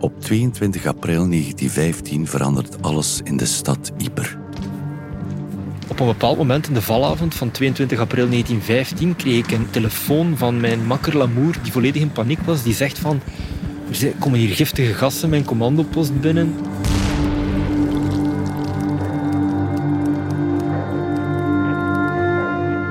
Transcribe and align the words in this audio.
Op 0.00 0.20
22 0.20 0.86
april 0.86 1.28
1915 1.28 2.26
verandert 2.26 2.82
alles 2.82 3.20
in 3.24 3.36
de 3.36 3.46
stad 3.46 3.92
Yper. 3.96 4.38
Op 5.88 6.00
een 6.00 6.06
bepaald 6.06 6.36
moment 6.36 6.68
in 6.68 6.74
de 6.74 6.82
valavond 6.82 7.34
van 7.34 7.50
22 7.50 7.98
april 7.98 8.28
1915 8.28 9.16
kreeg 9.16 9.44
ik 9.44 9.50
een 9.50 9.70
telefoon 9.70 10.36
van 10.36 10.60
mijn 10.60 10.86
makker 10.86 11.16
Lamour, 11.16 11.56
die 11.62 11.72
volledig 11.72 12.02
in 12.02 12.12
paniek 12.12 12.40
was. 12.40 12.62
Die 12.62 12.74
zegt 12.74 12.98
van, 12.98 13.20
er 14.02 14.12
komen 14.18 14.38
hier 14.38 14.54
giftige 14.54 14.94
gassen 14.94 15.28
mijn 15.28 15.44
commandopost 15.44 16.20
binnen. 16.20 16.54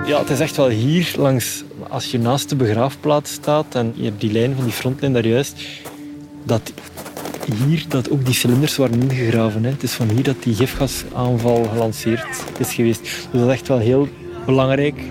Ja, 0.05 0.19
het 0.19 0.29
is 0.29 0.39
echt 0.39 0.55
wel 0.55 0.69
hier 0.69 1.14
langs, 1.18 1.64
als 1.89 2.11
je 2.11 2.19
naast 2.19 2.50
de 2.50 2.55
begraafplaats 2.55 3.32
staat 3.32 3.75
en 3.75 3.93
je 3.96 4.04
hebt 4.04 4.21
die 4.21 4.32
lijn 4.32 4.55
van 4.55 4.64
die 4.64 4.74
frontlijn 4.74 5.14
daar 5.14 5.25
juist, 5.25 5.61
dat 6.43 6.71
hier 7.54 7.86
dat 7.87 8.10
ook 8.10 8.25
die 8.25 8.33
cilinders 8.33 8.78
waren 8.78 9.01
ingegraven. 9.01 9.64
Hè. 9.64 9.69
Het 9.69 9.83
is 9.83 9.92
van 9.92 10.10
hier 10.10 10.24
dat 10.24 10.43
die 10.43 10.56
gifgasaanval 10.56 11.64
gelanceerd 11.64 12.43
is 12.57 12.73
geweest. 12.73 13.01
Dus 13.01 13.28
dat 13.32 13.50
is 13.50 13.54
echt 13.54 13.68
wel 13.68 13.79
heel 13.79 14.07
belangrijk. 14.46 15.01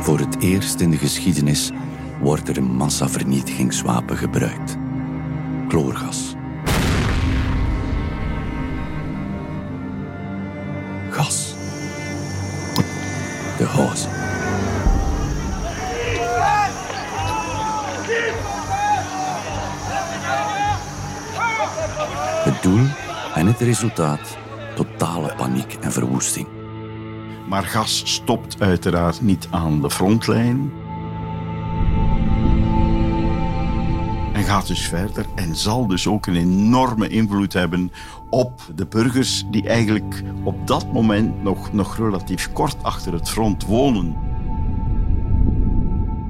Voor 0.00 0.18
het 0.18 0.42
eerst 0.42 0.80
in 0.80 0.90
de 0.90 0.96
geschiedenis 0.96 1.70
wordt 2.20 2.48
er 2.48 2.56
een 2.56 2.76
massavernietigingswapen 2.76 4.16
gebruikt. 4.16 4.76
Chloorgas. 5.68 6.34
Gas. 11.10 11.54
De 13.58 13.64
hoos. 13.64 14.06
En 23.34 23.46
het 23.46 23.60
resultaat 23.60 24.38
totale 24.74 25.34
paniek 25.36 25.74
en 25.80 25.92
verwoesting. 25.92 26.46
Maar 27.48 27.62
gas 27.62 28.02
stopt 28.04 28.60
uiteraard 28.60 29.20
niet 29.20 29.48
aan 29.50 29.80
de 29.80 29.90
frontlijn. 29.90 30.72
En 34.32 34.42
gaat 34.42 34.66
dus 34.66 34.88
verder 34.88 35.26
en 35.34 35.56
zal 35.56 35.86
dus 35.86 36.06
ook 36.06 36.26
een 36.26 36.36
enorme 36.36 37.08
invloed 37.08 37.52
hebben 37.52 37.92
op 38.30 38.60
de 38.74 38.86
burgers 38.86 39.44
die 39.50 39.68
eigenlijk 39.68 40.22
op 40.44 40.66
dat 40.66 40.92
moment 40.92 41.42
nog, 41.42 41.72
nog 41.72 41.96
relatief 41.96 42.52
kort 42.52 42.76
achter 42.82 43.12
het 43.12 43.28
front 43.28 43.64
wonen. 43.64 44.25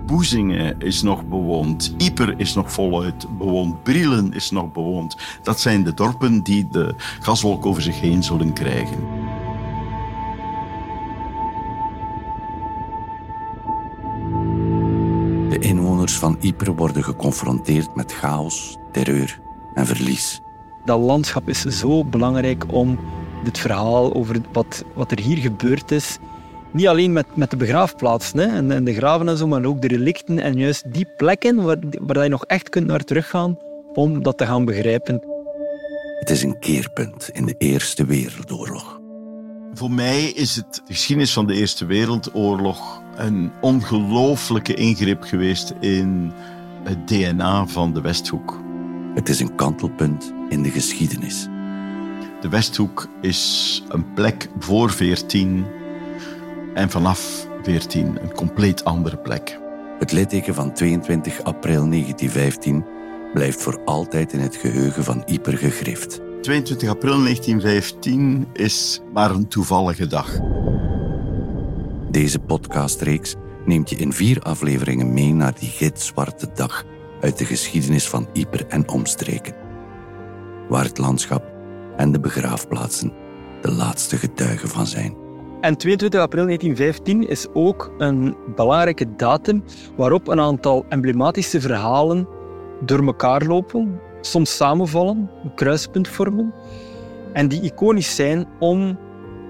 Boezingen 0.06 0.80
is 0.80 1.02
nog 1.02 1.28
bewoond. 1.28 1.94
Ieper 1.98 2.34
is 2.36 2.54
nog 2.54 2.72
voluit 2.72 3.38
bewoond. 3.38 3.82
Brielen 3.82 4.32
is 4.32 4.50
nog 4.50 4.72
bewoond. 4.72 5.16
Dat 5.42 5.60
zijn 5.60 5.84
de 5.84 5.94
dorpen 5.94 6.42
die 6.42 6.68
de 6.70 6.94
gaswolk 7.20 7.66
over 7.66 7.82
zich 7.82 8.00
heen 8.00 8.22
zullen 8.22 8.52
krijgen. 8.52 8.98
De 15.48 15.58
inwoners 15.58 16.18
van 16.18 16.36
Ypres 16.40 16.74
worden 16.76 17.04
geconfronteerd 17.04 17.94
met 17.94 18.12
chaos, 18.12 18.76
terreur 18.92 19.40
en 19.74 19.86
verlies. 19.86 20.40
Dat 20.84 21.00
landschap 21.00 21.48
is 21.48 21.60
zo 21.60 22.04
belangrijk 22.04 22.64
om 22.72 22.98
dit 23.44 23.58
verhaal 23.58 24.14
over 24.14 24.40
wat, 24.52 24.84
wat 24.94 25.10
er 25.10 25.20
hier 25.20 25.36
gebeurd 25.36 25.90
is, 25.90 26.18
niet 26.76 26.86
alleen 26.86 27.12
met, 27.12 27.26
met 27.34 27.50
de 27.50 27.56
begraafplaatsen 27.56 28.38
hè, 28.38 28.46
en, 28.46 28.70
en, 28.70 28.84
de 28.84 28.94
graven 28.94 29.28
en 29.28 29.36
zo, 29.36 29.46
maar 29.46 29.64
ook 29.64 29.80
de 29.80 29.88
relicten 29.88 30.38
en 30.38 30.58
juist 30.58 30.92
die 30.92 31.06
plekken 31.16 31.62
waar, 31.62 31.78
waar 32.00 32.22
je 32.22 32.28
nog 32.28 32.44
echt 32.44 32.68
kunt 32.68 32.86
naar 32.86 33.04
teruggaan 33.04 33.58
om 33.94 34.22
dat 34.22 34.38
te 34.38 34.46
gaan 34.46 34.64
begrijpen. 34.64 35.22
Het 36.18 36.30
is 36.30 36.42
een 36.42 36.58
keerpunt 36.58 37.30
in 37.32 37.46
de 37.46 37.54
Eerste 37.58 38.04
Wereldoorlog. 38.04 39.00
Voor 39.72 39.90
mij 39.90 40.24
is 40.24 40.56
het 40.56 40.74
de 40.86 40.92
geschiedenis 40.92 41.32
van 41.32 41.46
de 41.46 41.54
Eerste 41.54 41.86
Wereldoorlog 41.86 43.02
een 43.16 43.52
ongelooflijke 43.60 44.74
ingreep 44.74 45.22
geweest 45.22 45.74
in 45.80 46.32
het 46.84 47.08
DNA 47.08 47.66
van 47.66 47.94
de 47.94 48.00
Westhoek. 48.00 48.60
Het 49.14 49.28
is 49.28 49.40
een 49.40 49.54
kantelpunt 49.54 50.32
in 50.48 50.62
de 50.62 50.70
geschiedenis. 50.70 51.48
De 52.40 52.48
Westhoek 52.50 53.08
is 53.20 53.82
een 53.88 54.12
plek 54.14 54.48
voor 54.58 54.90
14 54.90 55.66
en 56.76 56.90
vanaf 56.90 57.48
14 57.62 58.22
een 58.22 58.32
compleet 58.32 58.84
andere 58.84 59.16
plek. 59.16 59.60
Het 59.98 60.12
litteken 60.12 60.54
van 60.54 60.72
22 60.72 61.42
april 61.42 61.88
1915 61.88 62.84
blijft 63.32 63.62
voor 63.62 63.80
altijd 63.84 64.32
in 64.32 64.40
het 64.40 64.56
geheugen 64.56 65.04
van 65.04 65.22
Yper 65.26 65.58
gegrift. 65.58 66.20
22 66.40 66.88
april 66.88 67.22
1915 67.22 68.46
is 68.52 69.00
maar 69.12 69.30
een 69.30 69.48
toevallige 69.48 70.06
dag. 70.06 70.38
Deze 72.10 72.38
podcastreeks 72.38 73.34
neemt 73.64 73.90
je 73.90 73.96
in 73.96 74.12
vier 74.12 74.40
afleveringen 74.40 75.12
mee 75.12 75.34
naar 75.34 75.54
die 75.58 75.68
gitzwarte 75.68 76.48
dag 76.54 76.84
uit 77.20 77.38
de 77.38 77.44
geschiedenis 77.44 78.08
van 78.08 78.28
Yper 78.32 78.66
en 78.66 78.88
omstreken. 78.88 79.54
Waar 80.68 80.84
het 80.84 80.98
landschap 80.98 81.44
en 81.96 82.12
de 82.12 82.20
begraafplaatsen 82.20 83.12
de 83.62 83.72
laatste 83.72 84.16
getuigen 84.16 84.68
van 84.68 84.86
zijn. 84.86 85.25
En 85.60 85.76
22 85.76 86.20
april 86.20 86.44
1915 86.44 87.28
is 87.28 87.46
ook 87.52 87.94
een 87.98 88.36
belangrijke 88.54 89.16
datum 89.16 89.64
waarop 89.96 90.28
een 90.28 90.40
aantal 90.40 90.84
emblematische 90.88 91.60
verhalen 91.60 92.28
door 92.84 93.06
elkaar 93.06 93.44
lopen, 93.44 94.00
soms 94.20 94.56
samenvallen, 94.56 95.30
een 95.44 95.54
kruispunt 95.54 96.08
vormen, 96.08 96.54
en 97.32 97.48
die 97.48 97.60
iconisch 97.60 98.14
zijn 98.14 98.46
om 98.58 98.98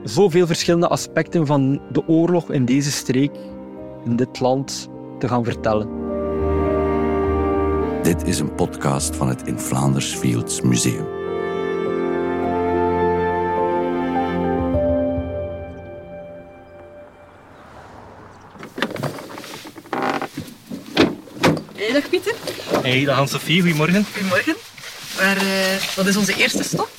zoveel 0.04 0.46
verschillende 0.46 0.88
aspecten 0.88 1.46
van 1.46 1.80
de 1.92 2.08
oorlog 2.08 2.50
in 2.50 2.64
deze 2.64 2.90
streek, 2.90 3.36
in 4.04 4.16
dit 4.16 4.40
land, 4.40 4.88
te 5.18 5.28
gaan 5.28 5.44
vertellen. 5.44 5.88
Dit 8.02 8.26
is 8.26 8.38
een 8.38 8.54
podcast 8.54 9.16
van 9.16 9.28
het 9.28 9.42
In 9.46 9.58
Vlaanders 9.58 10.14
Fields 10.14 10.60
Museum. 10.60 11.15
Hey, 22.86 23.04
dag 23.04 23.16
Anne-Sophie, 23.16 23.60
goedemorgen. 23.60 24.04
Goedemorgen. 24.12 24.56
Maar 25.16 25.42
uh, 25.42 25.94
wat 25.96 26.06
is 26.06 26.16
onze 26.16 26.36
eerste 26.36 26.62
stop? 26.62 26.90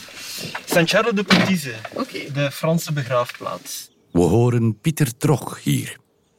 Saint-Charles 0.65 1.13
de 1.13 1.23
Petite, 1.23 1.73
Oké. 1.93 2.31
de 2.33 2.51
Franse 2.51 2.93
begraafplaats. 2.93 3.89
We 4.11 4.19
horen 4.19 4.79
Pieter 4.79 5.17
Trog 5.17 5.63
hier, 5.63 5.97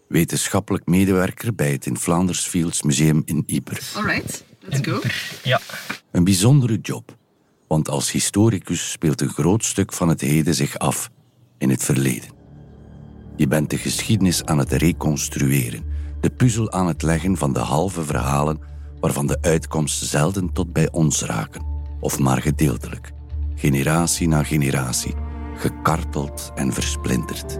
wetenschappelijk 0.08 0.86
medewerker 0.86 1.54
bij 1.54 1.72
het 1.72 1.86
In 1.86 1.96
Vlaanders 1.96 2.46
Fields 2.46 2.82
Museum 2.82 3.22
in 3.24 3.42
Yper. 3.46 3.78
Alright, 3.94 4.44
let's 4.60 4.88
go. 4.88 5.00
Ja. 5.42 5.60
Een 6.12 6.24
bijzondere 6.24 6.78
job, 6.82 7.16
want 7.68 7.88
als 7.88 8.12
historicus 8.12 8.90
speelt 8.90 9.20
een 9.20 9.32
groot 9.32 9.64
stuk 9.64 9.92
van 9.92 10.08
het 10.08 10.20
heden 10.20 10.54
zich 10.54 10.78
af 10.78 11.10
in 11.58 11.70
het 11.70 11.84
verleden. 11.84 12.30
Je 13.36 13.46
bent 13.46 13.70
de 13.70 13.78
geschiedenis 13.78 14.44
aan 14.44 14.58
het 14.58 14.72
reconstrueren, 14.72 15.84
de 16.20 16.30
puzzel 16.30 16.72
aan 16.72 16.86
het 16.86 17.02
leggen 17.02 17.36
van 17.36 17.52
de 17.52 17.60
halve 17.60 18.04
verhalen 18.04 18.76
waarvan 19.00 19.26
de 19.26 19.38
uitkomst 19.40 20.04
zelden 20.04 20.52
tot 20.52 20.72
bij 20.72 20.88
ons 20.90 21.22
raken, 21.22 21.62
of 22.00 22.18
maar 22.18 22.42
gedeeltelijk, 22.42 23.12
generatie 23.54 24.28
na 24.28 24.42
generatie, 24.42 25.14
gekarteld 25.56 26.50
en 26.54 26.72
versplinterd. 26.72 27.58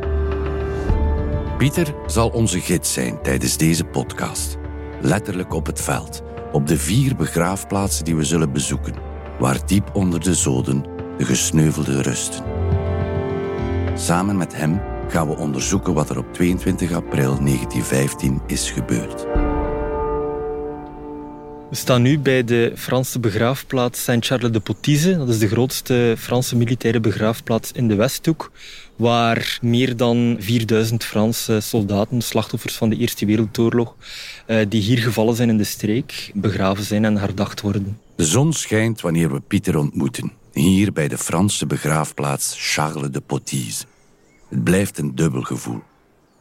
Pieter 1.59 1.94
zal 2.06 2.28
onze 2.28 2.60
gids 2.60 2.93
zijn 2.93 3.22
tijdens 3.22 3.56
deze 3.56 3.84
podcast, 3.84 4.56
letterlijk 5.00 5.55
op 5.55 5.67
het 5.67 5.81
veld, 5.81 6.23
op 6.52 6.67
de 6.67 6.79
vier 6.79 7.17
begraafplaatsen 7.17 8.05
die 8.05 8.17
we 8.17 8.25
zullen 8.25 8.52
bezoeken, 8.52 8.94
waar 9.38 9.67
diep 9.67 9.91
onder 9.93 10.20
de 10.20 10.34
zoden 10.34 10.82
de 11.19 11.25
gesneuvelden 11.25 12.02
rusten. 12.02 12.44
Samen 13.94 14.37
met 14.37 14.56
hem 14.56 14.81
gaan 15.08 15.29
we 15.29 15.37
onderzoeken 15.37 15.94
wat 15.94 16.11
er 16.11 16.19
op 16.19 16.32
22 16.32 16.93
april 16.93 17.38
1915 17.38 18.41
is 18.46 18.70
gebeurd. 18.70 19.38
We 21.70 21.76
staan 21.76 22.03
nu 22.03 22.19
bij 22.19 22.44
de 22.44 22.73
Franse 22.76 23.20
begraafplaats 23.20 24.03
Saint-Charles 24.03 24.53
de 24.53 24.61
Potise. 24.61 25.17
Dat 25.17 25.29
is 25.29 25.38
de 25.38 25.49
grootste 25.49 26.15
Franse 26.19 26.56
militaire 26.56 27.00
begraafplaats 27.00 27.73
in 27.73 27.88
de 27.88 27.94
Westhoek, 27.94 28.50
waar 28.97 29.59
meer 29.62 29.97
dan 29.97 30.37
4000 30.38 31.05
Franse 31.05 31.61
soldaten, 31.61 32.23
slachtoffers 32.23 32.76
van 32.76 32.88
de 32.88 32.97
Eerste 32.97 33.26
Wereldoorlog, 33.26 33.97
eh, 34.47 34.67
die 34.69 34.82
hier 34.82 34.99
gevallen 34.99 35.35
zijn 35.35 35.49
in 35.49 35.56
de 35.56 35.65
streek, 35.65 36.31
begraven 36.35 36.85
zijn 36.85 37.05
en 37.05 37.17
herdacht 37.17 37.61
worden. 37.61 37.99
De 38.17 38.25
zon 38.25 38.53
schijnt 38.53 39.00
wanneer 39.00 39.32
we 39.32 39.41
Pieter 39.41 39.76
ontmoeten, 39.76 40.32
hier 40.53 40.93
bij 40.93 41.09
de 41.09 41.19
Franse 41.19 41.67
begraafplaats 41.67 42.55
Charles 42.75 43.11
de 43.11 43.20
Potise. 43.20 43.85
Het 44.49 44.65
blijft 44.65 44.99
een 44.99 45.15
dubbel 45.15 45.43
gevoel. 45.43 45.82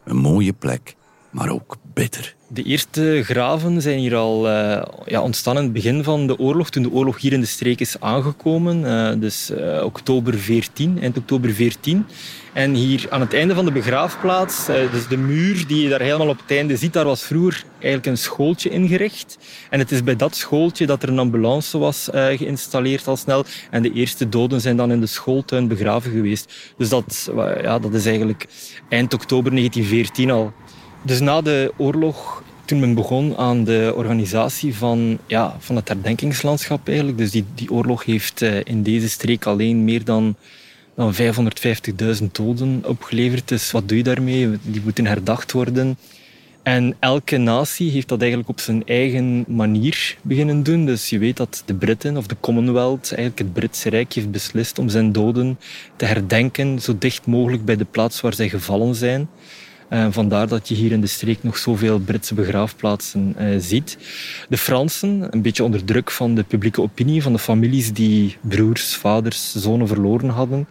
Een 0.04 0.18
mooie 0.18 0.54
plek, 0.54 0.96
maar 1.30 1.50
ook 1.50 1.78
bitter. 1.94 2.37
De 2.50 2.64
eerste 2.64 3.22
graven 3.24 3.82
zijn 3.82 4.00
hier 4.00 4.16
al 4.16 4.48
uh, 4.48 4.82
ja, 5.06 5.22
ontstaan 5.22 5.58
in 5.58 5.64
het 5.64 5.74
begin 5.74 6.04
van 6.04 6.28
de 6.28 6.40
oorlog, 6.40 6.70
toen 6.70 6.84
de 6.84 6.92
oorlog 6.92 7.22
hier 7.22 7.34
in 7.34 7.40
de 7.40 7.46
streek 7.46 7.80
is 7.80 8.00
aangekomen. 8.00 8.84
Uh, 8.84 9.22
dus 9.22 9.52
uh, 9.52 9.84
oktober 9.84 10.38
14, 10.38 10.98
eind 11.02 11.18
oktober 11.18 11.54
14. 11.54 12.06
En 12.54 12.74
hier 12.74 13.06
aan 13.10 13.22
het 13.22 13.34
einde 13.34 13.56
van 13.56 13.66
de 13.66 13.72
begraafplaats, 13.72 14.66
dus 14.66 15.08
de 15.08 15.18
muur 15.18 15.68
die 15.68 15.84
je 15.84 15.90
daar 15.90 16.02
helemaal 16.02 16.28
op 16.28 16.40
het 16.40 16.58
einde 16.58 16.78
ziet, 16.78 16.94
daar 16.94 17.06
was 17.06 17.24
vroeger 17.24 17.64
eigenlijk 17.72 18.06
een 18.06 18.18
schooltje 18.18 18.70
ingericht. 18.70 19.38
En 19.70 19.80
het 19.80 19.92
is 19.92 20.04
bij 20.04 20.16
dat 20.16 20.36
schooltje 20.36 20.86
dat 20.86 21.04
er 21.04 21.10
een 21.10 21.20
ambulance 21.20 21.78
was 21.78 22.10
geïnstalleerd 22.12 23.08
al 23.08 23.18
snel. 23.18 23.46
En 23.72 23.82
de 23.82 23.94
eerste 23.94 24.30
doden 24.30 24.62
zijn 24.62 24.78
dan 24.78 24.92
in 24.92 25.00
de 25.00 25.06
schooltuin 25.06 25.68
begraven 25.68 26.12
geweest. 26.12 26.54
Dus 26.78 26.90
dat, 26.90 27.32
ja, 27.62 27.80
dat 27.80 27.94
is 27.94 28.06
eigenlijk 28.06 28.46
eind 28.90 29.14
oktober 29.14 29.52
1914 29.52 30.32
al. 30.32 30.54
Dus 31.02 31.20
na 31.20 31.42
de 31.42 31.74
oorlog, 31.78 32.44
toen 32.66 32.80
men 32.80 32.94
begon 32.94 33.38
aan 33.38 33.64
de 33.64 33.94
organisatie 33.96 34.76
van, 34.76 35.18
ja, 35.28 35.56
van 35.60 35.76
het 35.76 35.88
herdenkingslandschap 35.88 36.88
eigenlijk. 36.88 37.18
Dus 37.18 37.32
die, 37.32 37.46
die 37.56 37.72
oorlog 37.72 38.06
heeft 38.06 38.42
eh, 38.42 38.60
in 38.64 38.84
deze 38.84 39.10
streek 39.10 39.46
alleen 39.46 39.84
meer 39.84 40.04
dan, 40.04 40.36
dan 40.96 41.14
550.000 41.14 42.32
doden 42.32 42.84
opgeleverd. 42.86 43.48
Dus 43.48 43.72
wat 43.72 43.88
doe 43.90 43.98
je 43.98 44.04
daarmee? 44.04 44.50
Die 44.62 44.82
moeten 44.84 45.06
herdacht 45.06 45.52
worden. 45.52 45.98
En 46.68 46.96
elke 47.00 47.38
natie 47.38 47.92
heeft 47.92 48.08
dat 48.08 48.20
eigenlijk 48.20 48.50
op 48.50 48.60
zijn 48.60 48.86
eigen 48.86 49.46
manier 49.48 50.18
beginnen 50.22 50.64
doen. 50.64 50.86
Dus 50.86 51.10
je 51.10 51.18
weet 51.18 51.38
dat 51.38 51.64
de 51.66 51.74
Britten 51.74 52.18
of 52.18 52.28
de 52.28 52.36
Commonwealth, 52.40 53.08
eigenlijk 53.08 53.40
het 53.40 53.54
Britse 53.54 53.90
Rijk, 53.90 54.14
heeft 54.14 54.32
beslist 54.32 54.80
om 54.80 54.90
zijn 54.90 55.12
doden 55.12 55.60
te 55.96 56.06
herdenken 56.06 56.82
zo 56.82 56.98
dicht 56.98 57.26
mogelijk 57.26 57.66
bij 57.66 57.76
de 57.76 57.86
plaats 57.86 58.22
waar 58.22 58.34
zij 58.34 58.50
gevallen 58.50 58.96
zijn. 58.96 59.30
Uh, 59.90 60.08
vandaar 60.10 60.48
dat 60.48 60.68
je 60.68 60.76
hier 60.76 60.92
in 60.92 61.02
de 61.02 61.08
streek 61.08 61.44
nog 61.44 61.58
zoveel 61.58 62.00
Britse 62.00 62.34
begraafplaatsen 62.34 63.36
uh, 63.40 63.56
ziet. 63.60 63.98
De 64.50 64.58
Fransen, 64.58 65.28
een 65.30 65.42
beetje 65.42 65.64
onder 65.64 65.84
druk 65.84 66.12
van 66.12 66.36
de 66.36 66.44
publieke 66.44 66.82
opinie, 66.82 67.22
van 67.22 67.34
de 67.34 67.40
families 67.40 67.94
die 67.94 68.38
broers, 68.42 68.96
vaders, 68.96 69.56
zonen 69.56 69.88
verloren 69.88 70.30
hadden, 70.30 70.68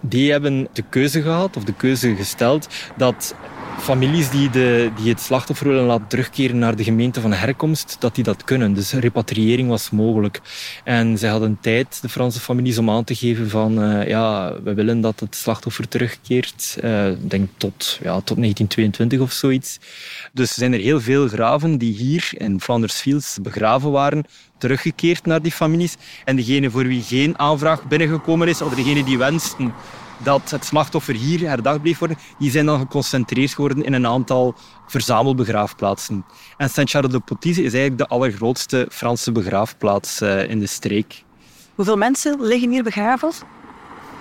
die 0.00 0.30
hebben 0.30 0.68
de 0.72 0.84
keuze 0.88 1.22
gehad, 1.22 1.56
of 1.56 1.64
de 1.64 1.74
keuze 1.74 2.14
gesteld, 2.14 2.68
dat 2.96 3.34
families 3.78 4.30
die, 4.30 4.50
de, 4.50 4.90
die 4.96 5.08
het 5.08 5.20
slachtoffer 5.20 5.68
willen 5.68 5.84
laten 5.84 6.06
terugkeren 6.06 6.58
naar 6.58 6.76
de 6.76 6.84
gemeente 6.84 7.20
van 7.20 7.32
herkomst, 7.32 7.96
dat 7.98 8.14
die 8.14 8.24
dat 8.24 8.44
kunnen. 8.44 8.72
Dus 8.74 8.92
repatriëring 8.92 9.68
was 9.68 9.90
mogelijk. 9.90 10.40
En 10.84 11.18
zij 11.18 11.30
hadden 11.30 11.58
tijd, 11.60 12.02
de 12.02 12.08
Franse 12.08 12.40
families, 12.40 12.78
om 12.78 12.90
aan 12.90 13.04
te 13.04 13.14
geven 13.14 13.50
van 13.50 13.82
uh, 13.82 14.08
ja, 14.08 14.54
we 14.62 14.74
willen 14.74 15.00
dat 15.00 15.20
het 15.20 15.36
slachtoffer 15.36 15.88
terugkeert. 15.88 16.76
Uh, 16.84 17.06
denk 17.18 17.48
tot, 17.56 17.98
ja, 18.02 18.20
tot 18.20 18.36
1922 18.36 19.20
of 19.20 19.32
zoiets. 19.32 19.78
Dus 20.32 20.54
zijn 20.54 20.72
er 20.72 20.80
heel 20.80 21.00
veel 21.00 21.28
graven 21.28 21.78
die 21.78 21.94
hier 21.94 22.28
in 22.32 22.60
Flanders 22.60 22.94
Fields 22.94 23.38
begraven 23.42 23.90
waren, 23.90 24.24
teruggekeerd 24.58 25.26
naar 25.26 25.42
die 25.42 25.52
families. 25.52 25.96
En 26.24 26.36
degene 26.36 26.70
voor 26.70 26.86
wie 26.86 27.02
geen 27.02 27.38
aanvraag 27.38 27.84
binnengekomen 27.84 28.48
is, 28.48 28.62
of 28.62 28.74
degene 28.74 29.04
die 29.04 29.18
wensten 29.18 29.72
dat 30.18 30.50
het 30.50 30.64
slachtoffer 30.64 31.14
hier 31.14 31.48
herdacht 31.48 31.82
bleef 31.82 31.98
worden, 31.98 32.18
die 32.38 32.50
zijn 32.50 32.66
dan 32.66 32.78
geconcentreerd 32.78 33.54
geworden 33.54 33.84
in 33.84 33.92
een 33.92 34.06
aantal 34.06 34.54
verzamelbegraafplaatsen. 34.86 36.24
En 36.56 36.70
Saint-Charles-de-Potise 36.70 37.62
is 37.62 37.72
eigenlijk 37.72 37.98
de 37.98 38.14
allergrootste 38.14 38.88
Franse 38.90 39.32
begraafplaats 39.32 40.22
uh, 40.22 40.50
in 40.50 40.58
de 40.58 40.66
streek. 40.66 41.24
Hoeveel 41.74 41.96
mensen 41.96 42.42
liggen 42.42 42.70
hier 42.70 42.82
begraven? 42.82 43.30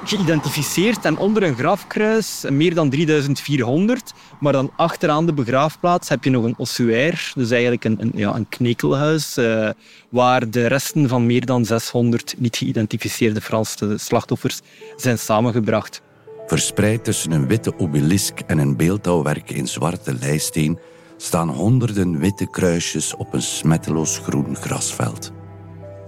Geïdentificeerd 0.10 1.06
en 1.06 1.18
onder 1.18 1.44
een 1.44 1.56
grafkruis 1.56 2.46
meer 2.50 2.74
dan 2.74 2.90
3400. 2.90 4.14
Maar 4.40 4.54
dan 4.54 4.72
achteraan 4.76 5.26
de 5.26 5.34
begraafplaats 5.34 6.10
heb 6.10 6.24
je 6.24 6.30
nog 6.30 6.44
een 6.44 6.58
ossuaire, 6.58 7.18
dus 7.36 7.52
eigenlijk 7.52 7.84
een, 7.84 7.98
een, 8.02 8.12
ja, 8.16 8.36
een 8.36 8.50
knekelhuis, 8.50 9.38
uh, 9.38 9.70
waar 10.10 10.50
de 10.50 10.68
resten 10.68 11.08
van 11.08 11.26
meer 11.26 11.46
dan 11.46 11.66
600 11.66 12.36
niet 12.38 12.58
geïdentificeerde 12.58 13.42
Franse 13.42 13.98
slachtoffers 13.98 14.62
zijn 14.96 15.20
samengebracht. 15.20 16.02
Verspreid 16.48 17.04
tussen 17.04 17.32
een 17.32 17.48
witte 17.48 17.80
obelisk 17.80 18.40
en 18.40 18.58
een 18.58 18.78
beeldhouwwerk 18.78 19.52
in 19.52 19.68
zwarte 19.68 20.14
lijsteen 20.14 20.80
staan 21.18 21.50
honderden 21.50 22.20
witte 22.20 22.50
kruisjes 22.50 23.16
op 23.16 23.34
een 23.34 23.42
smetteloos 23.42 24.18
groen 24.18 24.56
grasveld. 24.56 25.32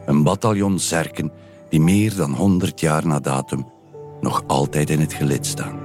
Een 0.06 0.24
bataljon 0.24 0.80
zerken 0.80 1.32
die 1.70 1.80
meer 1.80 2.16
dan 2.16 2.34
100 2.34 2.80
jaar 2.80 3.08
na 3.08 3.20
datum 3.20 3.74
nog 4.26 4.44
altijd 4.48 4.90
in 4.90 5.00
het 5.00 5.14
gelid 5.14 5.46
staan. 5.46 5.80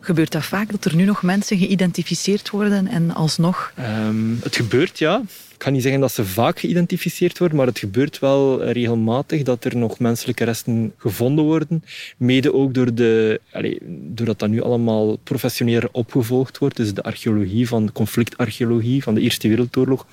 Gebeurt 0.00 0.32
dat 0.32 0.44
vaak 0.44 0.70
dat 0.70 0.84
er 0.84 0.96
nu 0.96 1.04
nog 1.04 1.22
mensen 1.22 1.58
geïdentificeerd 1.58 2.50
worden 2.50 2.86
en 2.86 3.14
alsnog? 3.14 3.72
Um, 4.06 4.38
het 4.42 4.56
gebeurt 4.56 4.98
ja. 4.98 5.22
Ik 5.54 5.62
ga 5.62 5.70
niet 5.70 5.82
zeggen 5.82 6.00
dat 6.00 6.12
ze 6.12 6.24
vaak 6.24 6.58
geïdentificeerd 6.58 7.38
worden, 7.38 7.56
maar 7.56 7.66
het 7.66 7.78
gebeurt 7.78 8.18
wel 8.18 8.64
regelmatig 8.64 9.42
dat 9.42 9.64
er 9.64 9.76
nog 9.76 9.98
menselijke 9.98 10.44
resten 10.44 10.92
gevonden 10.96 11.44
worden. 11.44 11.84
Mede 12.16 12.54
ook 12.54 12.74
door 12.74 12.94
de, 12.94 13.40
allez, 13.52 13.78
doordat 14.14 14.38
dat 14.38 14.48
nu 14.48 14.62
allemaal 14.62 15.16
professioneler 15.16 15.88
opgevolgd 15.92 16.58
wordt. 16.58 16.76
Dus 16.76 16.94
de 16.94 17.02
archeologie 17.02 17.68
van 17.68 17.86
de 17.86 17.92
conflictarcheologie 17.92 19.02
van 19.02 19.14
de 19.14 19.20
Eerste 19.20 19.48
Wereldoorlog 19.48 20.06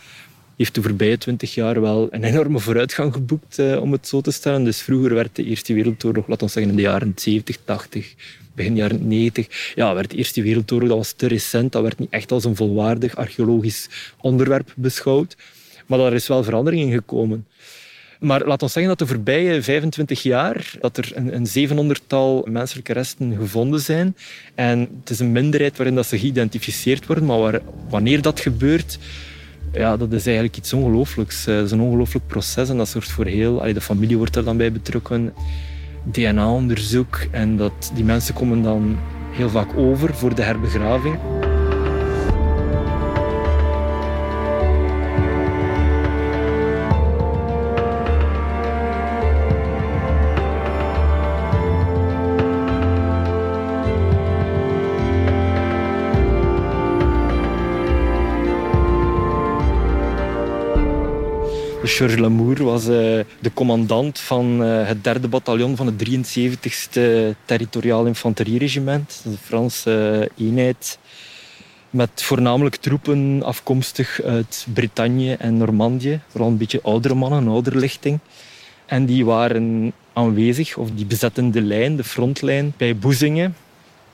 heeft 0.60 0.76
de 0.76 0.82
voorbije 0.82 1.18
twintig 1.18 1.54
jaar 1.54 1.82
wel 1.82 2.08
een 2.12 2.24
enorme 2.24 2.60
vooruitgang 2.60 3.14
geboekt, 3.14 3.60
eh, 3.60 3.82
om 3.82 3.92
het 3.92 4.08
zo 4.08 4.22
te 4.22 4.32
stellen. 4.32 4.64
Dus 4.64 4.82
vroeger 4.82 5.14
werd 5.14 5.36
de 5.36 5.44
Eerste 5.44 5.74
Wereldoorlog, 5.74 6.28
laten 6.28 6.46
we 6.46 6.52
zeggen 6.52 6.72
in 6.72 6.78
de 6.78 6.84
jaren 6.84 7.14
70, 7.16 7.58
80, 7.66 8.16
begin 8.56 8.76
jaren 8.76 9.08
90, 9.08 9.74
ja, 9.76 9.94
werd 9.94 10.10
de 10.12 10.18
Eerste 10.18 10.42
Wereldoorlog, 10.42 10.90
dat 10.90 10.98
was 10.98 11.12
te 11.12 11.28
recent, 11.28 11.72
dat 11.72 11.82
werd 11.82 12.00
niet 12.00 12.10
echt 12.10 12.32
als 12.32 12.44
een 12.44 12.56
volwaardig 12.56 13.16
archeologisch 13.16 13.90
onderwerp 14.22 14.74
beschouwd. 14.76 15.38
Maar 15.86 15.98
daar 15.98 16.14
is 16.14 16.28
wel 16.28 16.44
verandering 16.44 16.82
in 16.82 16.92
gekomen. 16.92 17.48
Maar 18.20 18.46
laat 18.46 18.62
ons 18.62 18.74
zeggen 18.74 18.98
dat 18.98 19.08
de 19.08 19.14
voorbije 19.14 19.62
25 19.62 20.24
jaar 20.24 20.74
dat 20.82 20.98
er 20.98 21.12
een, 21.16 21.36
een 21.36 21.98
700-tal 21.98 22.46
menselijke 22.50 22.94
resten 22.94 23.36
gevonden 23.38 23.80
zijn. 23.80 24.16
En 24.56 24.80
het 25.00 25.10
is 25.10 25.20
een 25.20 25.32
minderheid 25.32 25.78
waarin 25.78 25.96
dat 25.96 26.06
ze 26.06 26.20
geïdentificeerd 26.20 27.06
worden. 27.06 27.26
Maar 27.26 27.62
wanneer 27.90 28.22
dat 28.22 28.40
gebeurt, 28.40 28.98
ja, 29.72 29.98
dat 29.98 30.12
is 30.12 30.26
eigenlijk 30.26 30.58
iets 30.58 30.74
ongelooflijks. 30.74 31.46
Het 31.46 31.66
is 31.66 31.72
een 31.72 31.82
ongelooflijk 31.82 32.28
proces 32.28 32.70
en 32.70 32.78
dat 32.78 32.88
zorgt 32.88 33.12
voor 33.12 33.26
heel... 33.26 33.74
de 33.74 33.82
familie 33.82 34.18
wordt 34.18 34.36
er 34.36 34.44
dan 34.44 34.58
bij 34.58 34.72
betrokken. 34.72 35.34
DNA-onderzoek 36.04 37.28
en 37.32 37.58
dat, 37.58 37.92
die 37.94 38.04
mensen 38.04 38.34
komen 38.34 38.62
dan 38.62 38.98
heel 39.32 39.50
vaak 39.50 39.78
over 39.78 40.14
voor 40.16 40.36
de 40.36 40.42
herbegraving. 40.42 41.18
Georges 61.90 62.20
Lamour 62.20 62.64
was 62.64 62.88
uh, 62.88 62.90
de 63.40 63.54
commandant 63.54 64.20
van 64.20 64.64
uh, 64.64 64.88
het 64.88 65.04
derde 65.04 65.28
bataljon 65.28 65.76
van 65.76 65.86
het 65.86 66.10
73ste 66.10 67.02
Territoriaal 67.46 68.06
Infanterieregiment. 68.06 69.22
De 69.24 69.38
Franse 69.42 70.30
uh, 70.38 70.48
eenheid 70.48 71.00
met 71.90 72.10
voornamelijk 72.16 72.76
troepen 72.76 73.44
afkomstig 73.44 74.22
uit 74.22 74.68
Bretagne 74.74 75.36
en 75.36 75.58
Normandië. 75.58 76.22
Vooral 76.28 76.50
een 76.50 76.58
beetje 76.58 76.82
oudere 76.84 77.14
mannen, 77.16 77.40
een 77.42 77.48
oudere 77.48 77.78
lichting. 77.78 78.20
En 78.86 79.06
die 79.06 79.26
waren 79.26 79.94
aanwezig, 80.14 80.78
of 80.78 80.90
die 80.92 81.06
bezetten 81.06 81.52
de 81.52 81.62
lijn, 81.62 81.96
de 81.96 82.04
frontlijn, 82.04 82.74
bij 82.78 82.98
Boezingen. 82.98 83.56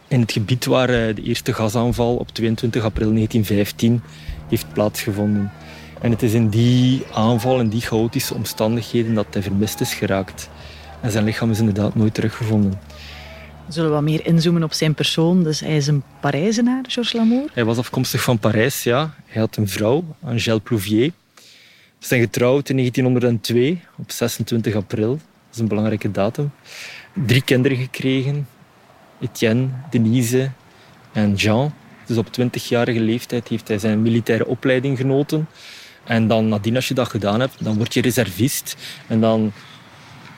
In 0.07 0.19
het 0.19 0.31
gebied 0.31 0.65
waar 0.65 0.87
de 0.87 1.23
eerste 1.23 1.53
gasaanval 1.53 2.15
op 2.15 2.31
22 2.31 2.83
april 2.83 3.13
1915 3.13 4.01
heeft 4.49 4.73
plaatsgevonden. 4.73 5.51
En 6.01 6.11
het 6.11 6.23
is 6.23 6.33
in 6.33 6.49
die 6.49 7.03
aanval, 7.13 7.59
in 7.59 7.69
die 7.69 7.81
chaotische 7.81 8.33
omstandigheden, 8.33 9.13
dat 9.13 9.25
hij 9.29 9.41
vermist 9.41 9.81
is 9.81 9.93
geraakt. 9.93 10.49
En 11.01 11.11
zijn 11.11 11.23
lichaam 11.23 11.51
is 11.51 11.59
inderdaad 11.59 11.95
nooit 11.95 12.13
teruggevonden. 12.13 12.79
Zullen 13.67 13.89
we 13.89 13.95
wat 13.95 14.03
meer 14.03 14.25
inzoomen 14.25 14.63
op 14.63 14.73
zijn 14.73 14.93
persoon? 14.93 15.43
Dus 15.43 15.59
hij 15.59 15.75
is 15.75 15.87
een 15.87 16.03
Parijzenaar, 16.19 16.83
Georges 16.87 17.13
Lamour? 17.13 17.49
Hij 17.53 17.65
was 17.65 17.77
afkomstig 17.77 18.21
van 18.21 18.39
Parijs, 18.39 18.83
ja. 18.83 19.13
Hij 19.25 19.41
had 19.41 19.55
een 19.55 19.67
vrouw, 19.67 20.03
Angèle 20.23 20.59
Plouvier. 20.59 21.11
Ze 21.99 22.07
zijn 22.07 22.21
getrouwd 22.21 22.69
in 22.69 22.75
1902, 22.75 23.81
op 23.97 24.11
26 24.11 24.75
april. 24.75 25.09
Dat 25.09 25.19
is 25.53 25.59
een 25.59 25.67
belangrijke 25.67 26.11
datum. 26.11 26.51
Drie 27.25 27.41
kinderen 27.41 27.77
gekregen. 27.77 28.47
Etienne, 29.21 29.67
Denise 29.89 30.51
en 31.11 31.33
Jean. 31.33 31.73
Dus 32.05 32.17
op 32.17 32.27
20-jarige 32.27 32.99
leeftijd 32.99 33.47
heeft 33.47 33.67
hij 33.67 33.77
zijn 33.77 34.01
militaire 34.01 34.45
opleiding 34.45 34.97
genoten. 34.97 35.47
En 36.05 36.27
dan 36.27 36.47
nadien, 36.47 36.75
als 36.75 36.87
je 36.87 36.93
dat 36.93 37.09
gedaan 37.09 37.39
hebt, 37.39 37.63
dan 37.63 37.77
word 37.77 37.93
je 37.93 38.01
reservist. 38.01 38.75
En 39.07 39.21
dan 39.21 39.51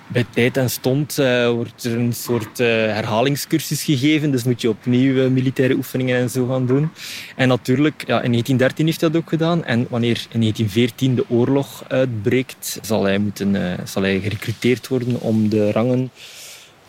bij 0.08 0.26
tijd 0.30 0.58
en 0.58 0.70
stond 0.70 1.18
uh, 1.20 1.50
wordt 1.50 1.84
er 1.84 1.98
een 1.98 2.14
soort 2.14 2.60
uh, 2.60 2.68
herhalingscursus 2.68 3.84
gegeven. 3.84 4.32
Dus 4.32 4.44
moet 4.44 4.62
je 4.62 4.70
opnieuw 4.70 5.14
uh, 5.14 5.30
militaire 5.30 5.76
oefeningen 5.76 6.18
en 6.18 6.30
zo 6.30 6.48
gaan 6.48 6.66
doen. 6.66 6.90
En 7.36 7.48
natuurlijk, 7.48 8.04
ja, 8.08 8.22
in 8.22 8.32
1913 8.32 8.86
heeft 8.86 9.02
hij 9.02 9.10
dat 9.10 9.22
ook 9.22 9.30
gedaan. 9.30 9.64
En 9.64 9.88
wanneer 9.90 10.26
in 10.30 10.40
1914 10.40 11.16
de 11.16 11.26
oorlog 11.30 11.84
uitbreekt, 11.88 12.80
zal 12.82 13.04
hij, 13.04 13.18
moeten, 13.18 13.78
zal 13.84 14.02
hij 14.02 14.20
gerecruiteerd 14.20 14.88
worden 14.88 15.20
om 15.20 15.50
de 15.50 15.72
rangen 15.72 16.12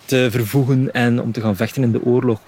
te 0.04 0.28
vervoegen 0.30 0.92
en 0.92 1.22
om 1.22 1.32
te 1.32 1.40
gaan 1.40 1.56
vechten 1.56 1.82
in 1.82 1.92
de 1.92 2.04
oorlog. 2.04 2.40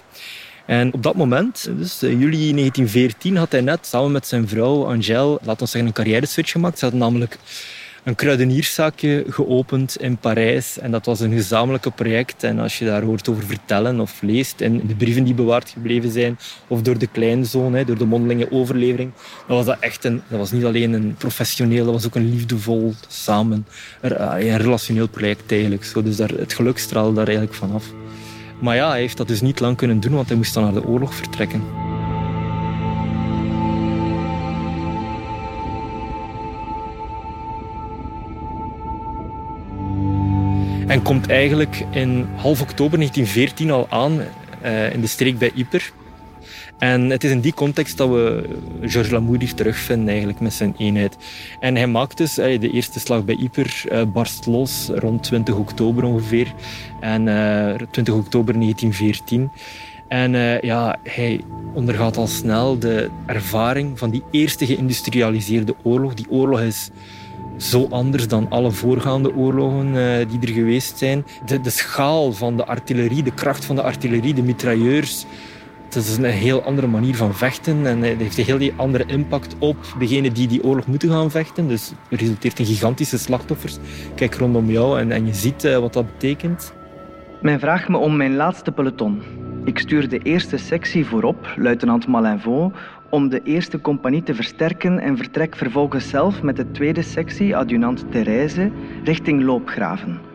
En 0.65 0.93
op 0.93 1.03
dat 1.03 1.15
moment, 1.15 1.69
dus 1.77 1.99
juli 1.99 2.53
1914, 2.53 3.37
had 3.37 3.51
hij 3.51 3.61
net 3.61 3.85
samen 3.85 4.11
met 4.11 4.27
zijn 4.27 4.47
vrouw 4.47 4.85
Angèle, 4.85 5.39
laten 5.41 5.63
we 5.63 5.65
zeggen, 5.65 5.85
een 5.85 5.93
carrière 5.93 6.25
switch 6.25 6.51
gemaakt. 6.51 6.79
Ze 6.79 6.85
hadden 6.85 7.03
namelijk 7.03 7.37
een 8.03 8.15
kruidenierszaakje 8.15 9.25
geopend 9.29 9.97
in 10.01 10.17
Parijs. 10.17 10.79
En 10.79 10.91
dat 10.91 11.05
was 11.05 11.19
een 11.19 11.31
gezamenlijke 11.31 11.91
project. 11.91 12.43
En 12.43 12.59
als 12.59 12.79
je 12.79 12.85
daar 12.85 13.01
hoort 13.01 13.29
over 13.29 13.43
vertellen 13.43 13.99
of 13.99 14.21
leest 14.21 14.61
in 14.61 14.87
de 14.87 14.95
brieven 14.95 15.23
die 15.23 15.33
bewaard 15.33 15.69
gebleven 15.69 16.11
zijn, 16.11 16.37
of 16.67 16.81
door 16.81 16.97
de 16.97 17.07
kleinzoon, 17.07 17.83
door 17.85 17.97
de 17.97 18.05
mondelinge 18.05 18.51
overlevering, 18.51 19.11
dan 19.47 19.55
was 19.57 19.65
dat 19.65 19.77
echt 19.79 20.05
een, 20.05 20.21
dat 20.27 20.39
was 20.39 20.51
niet 20.51 20.65
alleen 20.65 20.93
een 20.93 21.15
professioneel, 21.17 21.85
dat 21.85 21.93
was 21.93 22.05
ook 22.05 22.15
een 22.15 22.29
liefdevol 22.29 22.93
samen, 23.07 23.67
een 24.01 24.57
relationeel 24.57 25.07
project 25.07 25.51
eigenlijk. 25.51 25.91
Dus 26.03 26.15
daar, 26.15 26.29
het 26.29 26.53
geluk 26.53 26.77
straalde 26.77 27.15
daar 27.15 27.27
eigenlijk 27.27 27.55
vanaf. 27.55 28.00
Maar 28.61 28.75
ja, 28.75 28.89
hij 28.89 28.99
heeft 28.99 29.17
dat 29.17 29.27
dus 29.27 29.41
niet 29.41 29.59
lang 29.59 29.77
kunnen 29.77 29.99
doen, 29.99 30.13
want 30.13 30.27
hij 30.27 30.37
moest 30.37 30.53
dan 30.53 30.63
naar 30.63 30.73
de 30.73 30.85
oorlog 30.85 31.15
vertrekken. 31.15 31.63
En 40.87 41.01
komt 41.01 41.29
eigenlijk 41.29 41.85
in 41.91 42.27
half 42.35 42.61
oktober 42.61 42.97
1914 42.97 43.71
al 43.71 43.87
aan 43.89 44.21
uh, 44.63 44.93
in 44.93 45.01
de 45.01 45.07
streek 45.07 45.37
bij 45.37 45.51
Yper. 45.53 45.91
En 46.81 47.09
het 47.09 47.23
is 47.23 47.31
in 47.31 47.39
die 47.39 47.53
context 47.53 47.97
dat 47.97 48.09
we 48.09 48.49
Georges 48.79 49.11
Lamour 49.11 49.53
terugvinden 49.53 50.07
eigenlijk 50.07 50.39
met 50.39 50.53
zijn 50.53 50.75
eenheid. 50.77 51.17
En 51.59 51.75
hij 51.75 51.87
maakt 51.87 52.17
dus 52.17 52.33
de 52.33 52.69
eerste 52.71 52.99
slag 52.99 53.25
bij 53.25 53.35
Yper 53.35 53.83
uh, 53.91 54.01
barst 54.13 54.45
los 54.45 54.89
rond 54.93 55.23
20 55.23 55.55
oktober 55.55 56.03
ongeveer. 56.03 56.53
En 56.99 57.27
uh, 57.27 57.69
eh, 57.69 57.81
20 57.91 58.13
oktober 58.13 58.53
1914. 58.53 59.51
En 60.07 60.31
ja, 60.61 60.97
hij 61.03 61.41
ondergaat 61.73 62.17
al 62.17 62.27
snel 62.27 62.79
de 62.79 63.09
ervaring 63.25 63.99
van 63.99 64.09
die 64.09 64.23
eerste 64.31 64.65
geïndustrialiseerde 64.65 65.75
oorlog. 65.83 66.13
Die 66.13 66.29
oorlog 66.29 66.61
is 66.61 66.89
zo 67.57 67.87
anders 67.89 68.27
dan 68.27 68.49
alle 68.49 68.71
voorgaande 68.71 69.35
oorlogen 69.35 69.93
die 70.27 70.39
er 70.41 70.53
geweest 70.53 70.97
zijn. 70.97 71.25
De, 71.45 71.61
de 71.61 71.69
schaal 71.69 72.33
van 72.33 72.57
de 72.57 72.65
artillerie, 72.65 73.23
de 73.23 73.33
kracht 73.33 73.65
van 73.65 73.75
de 73.75 73.81
artillerie, 73.81 74.33
de 74.33 74.43
mitrailleurs. 74.43 75.25
Het 75.93 76.03
is 76.03 76.17
een 76.17 76.25
heel 76.25 76.63
andere 76.63 76.87
manier 76.87 77.15
van 77.15 77.33
vechten 77.33 77.85
en 77.85 78.01
het 78.01 78.17
heeft 78.17 78.37
een 78.37 78.43
heel 78.43 78.71
andere 78.75 79.05
impact 79.05 79.55
op 79.59 79.77
degenen 79.99 80.33
die 80.33 80.47
die 80.47 80.63
oorlog 80.63 80.87
moeten 80.87 81.09
gaan 81.09 81.31
vechten. 81.31 81.67
Dus 81.67 81.93
het 82.09 82.19
resulteert 82.19 82.59
in 82.59 82.65
gigantische 82.65 83.17
slachtoffers. 83.17 83.77
Kijk 84.15 84.35
rondom 84.35 84.69
jou 84.69 84.99
en, 84.99 85.11
en 85.11 85.25
je 85.25 85.33
ziet 85.33 85.63
uh, 85.63 85.77
wat 85.77 85.93
dat 85.93 86.05
betekent. 86.11 86.73
Men 87.41 87.59
vraagt 87.59 87.87
me 87.87 87.97
om 87.97 88.17
mijn 88.17 88.35
laatste 88.35 88.71
peloton. 88.71 89.21
Ik 89.65 89.79
stuur 89.79 90.09
de 90.09 90.19
eerste 90.19 90.57
sectie 90.57 91.05
voorop, 91.05 91.53
luitenant 91.55 92.07
Malinvaux, 92.07 92.77
om 93.09 93.29
de 93.29 93.41
eerste 93.43 93.81
compagnie 93.81 94.23
te 94.23 94.35
versterken 94.35 94.99
en 94.99 95.17
vertrek 95.17 95.55
vervolgens 95.55 96.09
zelf 96.09 96.41
met 96.41 96.55
de 96.55 96.71
tweede 96.71 97.01
sectie, 97.01 97.57
adjunant 97.57 98.11
Therese, 98.11 98.71
richting 99.03 99.43
Loopgraven. 99.43 100.30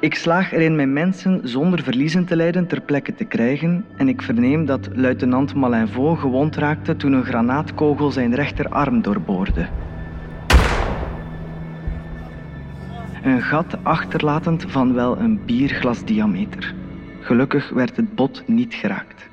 Ik 0.00 0.14
slaag 0.14 0.52
erin 0.52 0.76
mijn 0.76 0.92
mensen 0.92 1.40
zonder 1.42 1.82
verliezen 1.82 2.24
te 2.24 2.36
lijden 2.36 2.66
ter 2.66 2.80
plekke 2.80 3.14
te 3.14 3.24
krijgen 3.24 3.84
en 3.96 4.08
ik 4.08 4.22
verneem 4.22 4.66
dat 4.66 4.88
luitenant 4.92 5.54
Malinvaux 5.54 6.20
gewond 6.20 6.56
raakte 6.56 6.96
toen 6.96 7.12
een 7.12 7.24
granaatkogel 7.24 8.10
zijn 8.10 8.34
rechterarm 8.34 9.02
doorboorde. 9.02 9.68
Een 13.22 13.42
gat 13.42 13.76
achterlatend 13.82 14.64
van 14.68 14.94
wel 14.94 15.18
een 15.18 15.44
bierglas 15.44 16.04
diameter. 16.04 16.74
Gelukkig 17.20 17.70
werd 17.70 17.96
het 17.96 18.14
bot 18.14 18.42
niet 18.46 18.74
geraakt. 18.74 19.28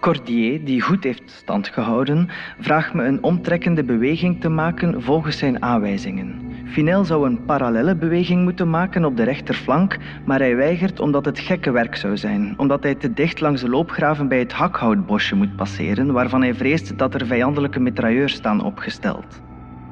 Cordier, 0.00 0.64
die 0.64 0.80
goed 0.80 1.04
heeft 1.04 1.30
stand 1.30 1.68
gehouden, 1.68 2.28
vraagt 2.60 2.94
me 2.94 3.04
een 3.04 3.22
omtrekkende 3.22 3.84
beweging 3.84 4.40
te 4.40 4.48
maken 4.48 5.02
volgens 5.02 5.38
zijn 5.38 5.62
aanwijzingen. 5.62 6.43
Finel 6.74 7.04
zou 7.04 7.26
een 7.26 7.44
parallelle 7.44 7.96
beweging 7.96 8.42
moeten 8.42 8.70
maken 8.70 9.04
op 9.04 9.16
de 9.16 9.22
rechterflank, 9.22 9.96
maar 10.24 10.38
hij 10.38 10.56
weigert 10.56 11.00
omdat 11.00 11.24
het 11.24 11.38
gekke 11.38 11.70
werk 11.70 11.96
zou 11.96 12.16
zijn, 12.16 12.54
omdat 12.56 12.82
hij 12.82 12.94
te 12.94 13.12
dicht 13.12 13.40
langs 13.40 13.60
de 13.60 13.68
loopgraven 13.68 14.28
bij 14.28 14.38
het 14.38 14.52
hakhoutbosje 14.52 15.34
moet 15.34 15.56
passeren, 15.56 16.12
waarvan 16.12 16.42
hij 16.42 16.54
vreest 16.54 16.98
dat 16.98 17.14
er 17.14 17.26
vijandelijke 17.26 17.80
mitrailleurs 17.80 18.32
staan 18.32 18.64
opgesteld. 18.64 19.42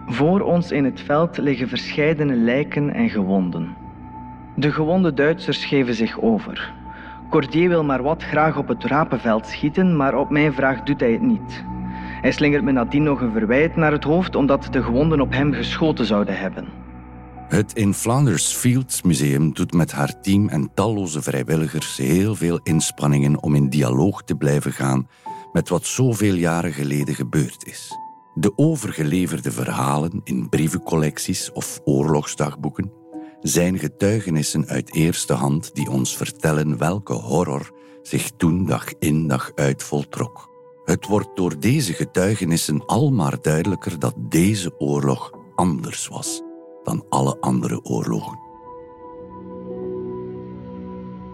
Voor 0.06 0.40
ons 0.40 0.72
in 0.72 0.84
het 0.84 1.00
veld 1.00 1.38
liggen 1.38 1.68
verscheidene 1.68 2.34
lijken 2.34 2.94
en 2.94 3.08
gewonden. 3.08 3.76
De 4.56 4.72
gewonde 4.72 5.14
Duitsers 5.14 5.64
geven 5.64 5.94
zich 5.94 6.20
over. 6.20 6.72
Cordier 7.30 7.68
wil 7.68 7.84
maar 7.84 8.02
wat 8.02 8.22
graag 8.22 8.56
op 8.56 8.68
het 8.68 8.84
rapenveld 8.84 9.46
schieten, 9.46 9.96
maar 9.96 10.14
op 10.14 10.30
mijn 10.30 10.52
vraag 10.52 10.82
doet 10.82 11.00
hij 11.00 11.12
het 11.12 11.22
niet. 11.22 11.64
Hij 12.22 12.32
slingert 12.32 12.64
me 12.64 12.72
nadien 12.72 13.02
nog 13.02 13.20
een 13.20 13.32
verwijt 13.32 13.76
naar 13.76 13.92
het 13.92 14.04
hoofd 14.04 14.34
omdat 14.34 14.68
de 14.70 14.82
gewonden 14.82 15.20
op 15.20 15.32
hem 15.32 15.52
geschoten 15.52 16.06
zouden 16.06 16.38
hebben. 16.38 16.68
Het 17.48 17.72
in 17.72 17.94
Flanders 17.94 18.52
Fields 18.52 19.02
Museum 19.02 19.54
doet 19.54 19.72
met 19.72 19.92
haar 19.92 20.20
team 20.20 20.48
en 20.48 20.70
talloze 20.74 21.22
vrijwilligers 21.22 21.96
heel 21.96 22.34
veel 22.34 22.60
inspanningen 22.62 23.42
om 23.42 23.54
in 23.54 23.68
dialoog 23.68 24.22
te 24.22 24.34
blijven 24.34 24.72
gaan 24.72 25.08
met 25.52 25.68
wat 25.68 25.86
zoveel 25.86 26.34
jaren 26.34 26.72
geleden 26.72 27.14
gebeurd 27.14 27.66
is. 27.66 27.96
De 28.34 28.52
overgeleverde 28.56 29.50
verhalen 29.50 30.20
in 30.24 30.48
brievencollecties 30.48 31.52
of 31.52 31.80
oorlogsdagboeken 31.84 32.92
zijn 33.40 33.78
getuigenissen 33.78 34.66
uit 34.66 34.94
eerste 34.94 35.32
hand 35.32 35.74
die 35.74 35.90
ons 35.90 36.16
vertellen 36.16 36.78
welke 36.78 37.12
horror 37.12 37.70
zich 38.02 38.30
toen 38.36 38.66
dag 38.66 38.92
in 38.98 39.28
dag 39.28 39.52
uit 39.54 39.82
voltrok. 39.82 40.51
Het 40.84 41.06
wordt 41.06 41.36
door 41.36 41.60
deze 41.60 41.92
getuigenissen 41.92 42.86
almaar 42.86 43.38
duidelijker 43.42 43.98
dat 43.98 44.14
deze 44.16 44.80
oorlog 44.80 45.32
anders 45.54 46.08
was 46.08 46.42
dan 46.84 47.04
alle 47.08 47.36
andere 47.40 47.84
oorlogen. 47.84 48.38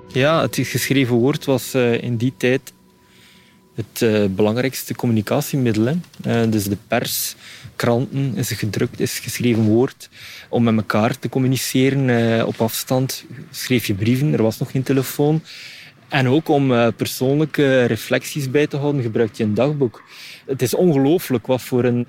Ja, 0.09 0.41
het 0.41 0.57
geschreven 0.57 1.15
woord 1.15 1.45
was 1.45 1.75
eh, 1.75 2.03
in 2.03 2.17
die 2.17 2.33
tijd 2.37 2.73
het 3.75 4.01
uh, 4.01 4.25
belangrijkste 4.31 4.95
communicatiemiddel. 4.95 5.87
Uh, 5.87 6.43
dus 6.51 6.65
de 6.65 6.77
pers, 6.89 7.35
kranten, 7.77 8.37
is 8.37 8.51
gedrukt, 8.51 9.01
is 9.01 9.19
geschreven 9.19 9.63
woord. 9.63 10.09
Om 10.49 10.63
met 10.63 10.77
elkaar 10.77 11.19
te 11.19 11.29
communiceren 11.29 12.47
op 12.47 12.61
afstand 12.61 13.25
schreef 13.51 13.87
je 13.87 13.95
brieven, 13.95 14.33
er 14.33 14.43
was 14.43 14.59
nog 14.59 14.71
geen 14.71 14.83
telefoon. 14.83 15.43
En 16.09 16.29
ook 16.29 16.49
om 16.49 16.93
persoonlijke 16.97 17.85
reflecties 17.85 18.51
bij 18.51 18.67
te 18.67 18.77
houden 18.77 19.03
gebruikte 19.03 19.43
je 19.43 19.49
een 19.49 19.55
dagboek. 19.55 20.03
Het 20.47 20.63
is 20.63 20.75
ongelooflijk 20.75 21.47
wat 21.47 21.63
voor 21.63 21.85
een, 21.85 22.07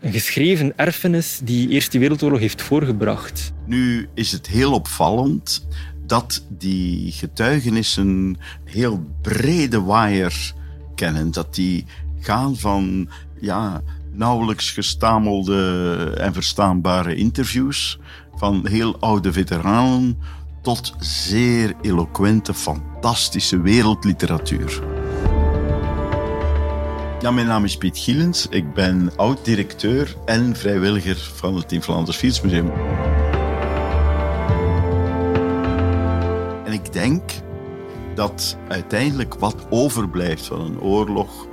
een 0.00 0.12
geschreven 0.12 0.72
erfenis 0.76 1.40
die 1.44 1.68
Eerste 1.68 1.98
Wereldoorlog 1.98 2.38
heeft 2.38 2.62
voorgebracht. 2.62 3.52
Nu 3.66 4.08
is 4.14 4.32
het 4.32 4.46
heel 4.46 4.72
opvallend 4.72 5.66
dat 6.06 6.46
die 6.48 7.12
getuigenissen 7.12 8.36
heel 8.64 9.06
brede 9.22 9.80
waaier 9.80 10.52
kennen. 10.94 11.30
Dat 11.30 11.54
die 11.54 11.84
gaan 12.20 12.56
van 12.56 13.08
ja, 13.40 13.82
nauwelijks 14.12 14.70
gestamelde 14.70 16.12
en 16.18 16.32
verstaanbare 16.32 17.14
interviews 17.14 17.98
van 18.34 18.66
heel 18.66 19.00
oude 19.00 19.32
veteranen 19.32 20.18
tot 20.66 20.94
zeer 20.98 21.74
eloquente, 21.80 22.54
fantastische 22.54 23.60
wereldliteratuur. 23.60 24.82
Ja, 27.20 27.30
mijn 27.30 27.46
naam 27.46 27.64
is 27.64 27.76
Piet 27.76 27.98
Gielens. 27.98 28.46
Ik 28.48 28.74
ben 28.74 29.16
oud-directeur 29.16 30.16
en 30.24 30.56
vrijwilliger 30.56 31.16
van 31.16 31.56
het 31.56 31.72
In 31.72 31.82
Vlaanders 31.82 32.16
Fietsmuseum. 32.16 32.70
En 36.64 36.72
ik 36.72 36.92
denk 36.92 37.30
dat 38.14 38.56
uiteindelijk 38.68 39.34
wat 39.34 39.66
overblijft 39.70 40.46
van 40.46 40.60
een 40.60 40.80
oorlog, 40.80 41.46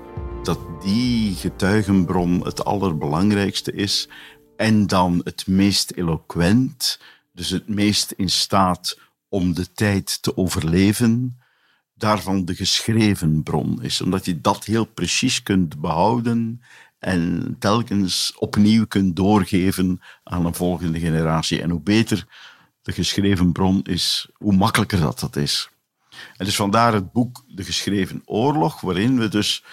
dat 0.43 0.59
die 0.81 1.35
getuigenbron 1.35 2.43
het 2.43 2.65
allerbelangrijkste 2.65 3.71
is 3.71 4.09
en 4.57 4.87
dan 4.87 5.21
het 5.23 5.47
meest 5.47 5.91
eloquent, 5.91 6.99
dus 7.33 7.49
het 7.49 7.67
meest 7.67 8.11
in 8.11 8.29
staat 8.29 8.99
om 9.27 9.53
de 9.53 9.71
tijd 9.71 10.21
te 10.21 10.37
overleven, 10.37 11.39
daarvan 11.93 12.45
de 12.45 12.55
geschreven 12.55 13.43
bron 13.43 13.83
is. 13.83 14.01
Omdat 14.01 14.25
je 14.25 14.41
dat 14.41 14.65
heel 14.65 14.85
precies 14.85 15.43
kunt 15.43 15.79
behouden 15.81 16.61
en 16.99 17.55
telkens 17.59 18.33
opnieuw 18.37 18.85
kunt 18.85 19.15
doorgeven 19.15 20.01
aan 20.23 20.45
een 20.45 20.53
volgende 20.53 20.99
generatie. 20.99 21.61
En 21.61 21.69
hoe 21.69 21.81
beter 21.81 22.27
de 22.81 22.91
geschreven 22.91 23.51
bron 23.51 23.83
is, 23.83 24.29
hoe 24.33 24.55
makkelijker 24.55 24.99
dat 24.99 25.19
dat 25.19 25.35
is. 25.35 25.69
En 26.37 26.45
dus 26.45 26.55
vandaar 26.55 26.93
het 26.93 27.11
boek 27.11 27.43
De 27.47 27.63
Geschreven 27.63 28.21
Oorlog, 28.25 28.81
waarin 28.81 29.19
we 29.19 29.27
dus 29.27 29.63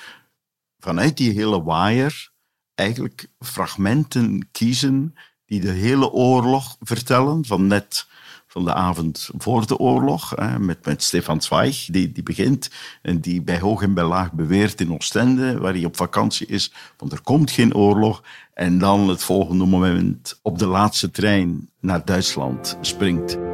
vanuit 0.79 1.17
die 1.17 1.33
hele 1.33 1.63
waaier 1.63 2.31
eigenlijk 2.75 3.29
fragmenten 3.39 4.49
kiezen 4.51 5.15
die 5.51 5.61
de 5.61 5.71
hele 5.71 6.11
oorlog 6.11 6.77
vertellen, 6.81 7.45
van 7.45 7.67
net 7.67 8.07
van 8.47 8.65
de 8.65 8.75
avond 8.75 9.31
voor 9.39 9.67
de 9.67 9.79
oorlog, 9.79 10.35
met, 10.59 10.85
met 10.85 11.03
Stefan 11.03 11.41
Zweig, 11.41 11.87
die, 11.91 12.13
die 12.13 12.23
begint 12.23 12.71
en 13.03 13.21
die 13.21 13.43
bij 13.43 13.59
hoog 13.59 13.83
en 13.83 13.95
bij 13.95 14.05
laag 14.05 14.33
beweert 14.33 14.81
in 14.81 14.93
Oostende, 14.93 15.59
waar 15.59 15.73
hij 15.73 15.85
op 15.85 15.97
vakantie 15.97 16.47
is, 16.47 16.73
want 16.97 17.13
er 17.13 17.21
komt 17.21 17.51
geen 17.51 17.75
oorlog. 17.75 18.23
En 18.55 18.79
dan 18.79 19.09
het 19.09 19.23
volgende 19.23 19.65
moment 19.65 20.39
op 20.43 20.59
de 20.59 20.67
laatste 20.67 21.11
trein 21.11 21.69
naar 21.81 22.05
Duitsland 22.05 22.79
springt. 22.81 23.50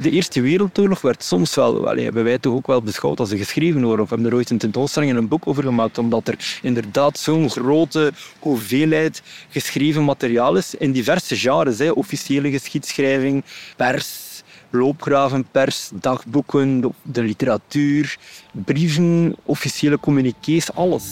De 0.00 0.10
Eerste 0.10 0.40
Wereldoorlog 0.40 1.00
werd 1.00 1.22
soms 1.22 1.54
wel, 1.54 1.84
hebben 1.84 2.24
wij 2.24 2.38
toch 2.38 2.54
ook 2.54 2.66
wel 2.66 2.82
beschouwd 2.82 3.20
als 3.20 3.30
een 3.30 3.38
geschreven 3.38 3.86
oorlog. 3.86 4.08
We 4.08 4.14
hebben 4.14 4.30
er 4.32 4.36
ooit 4.36 4.50
een 4.50 4.58
tentoonstelling 4.58 5.10
en 5.10 5.16
een 5.16 5.28
boek 5.28 5.46
over 5.46 5.62
gemaakt, 5.62 5.98
omdat 5.98 6.28
er 6.28 6.58
inderdaad 6.62 7.18
zo'n 7.18 7.50
grote 7.50 8.12
hoeveelheid 8.38 9.22
geschreven 9.48 10.04
materiaal 10.04 10.56
is 10.56 10.74
in 10.74 10.92
diverse 10.92 11.36
genres. 11.36 11.90
Officiële 11.90 12.50
geschiedschrijving, 12.50 13.44
pers, 13.76 14.42
loopgravenpers, 14.70 15.90
dagboeken, 15.94 16.94
de 17.02 17.22
literatuur, 17.22 18.16
brieven, 18.52 19.36
officiële 19.44 20.00
communiqués, 20.00 20.72
alles. 20.74 21.04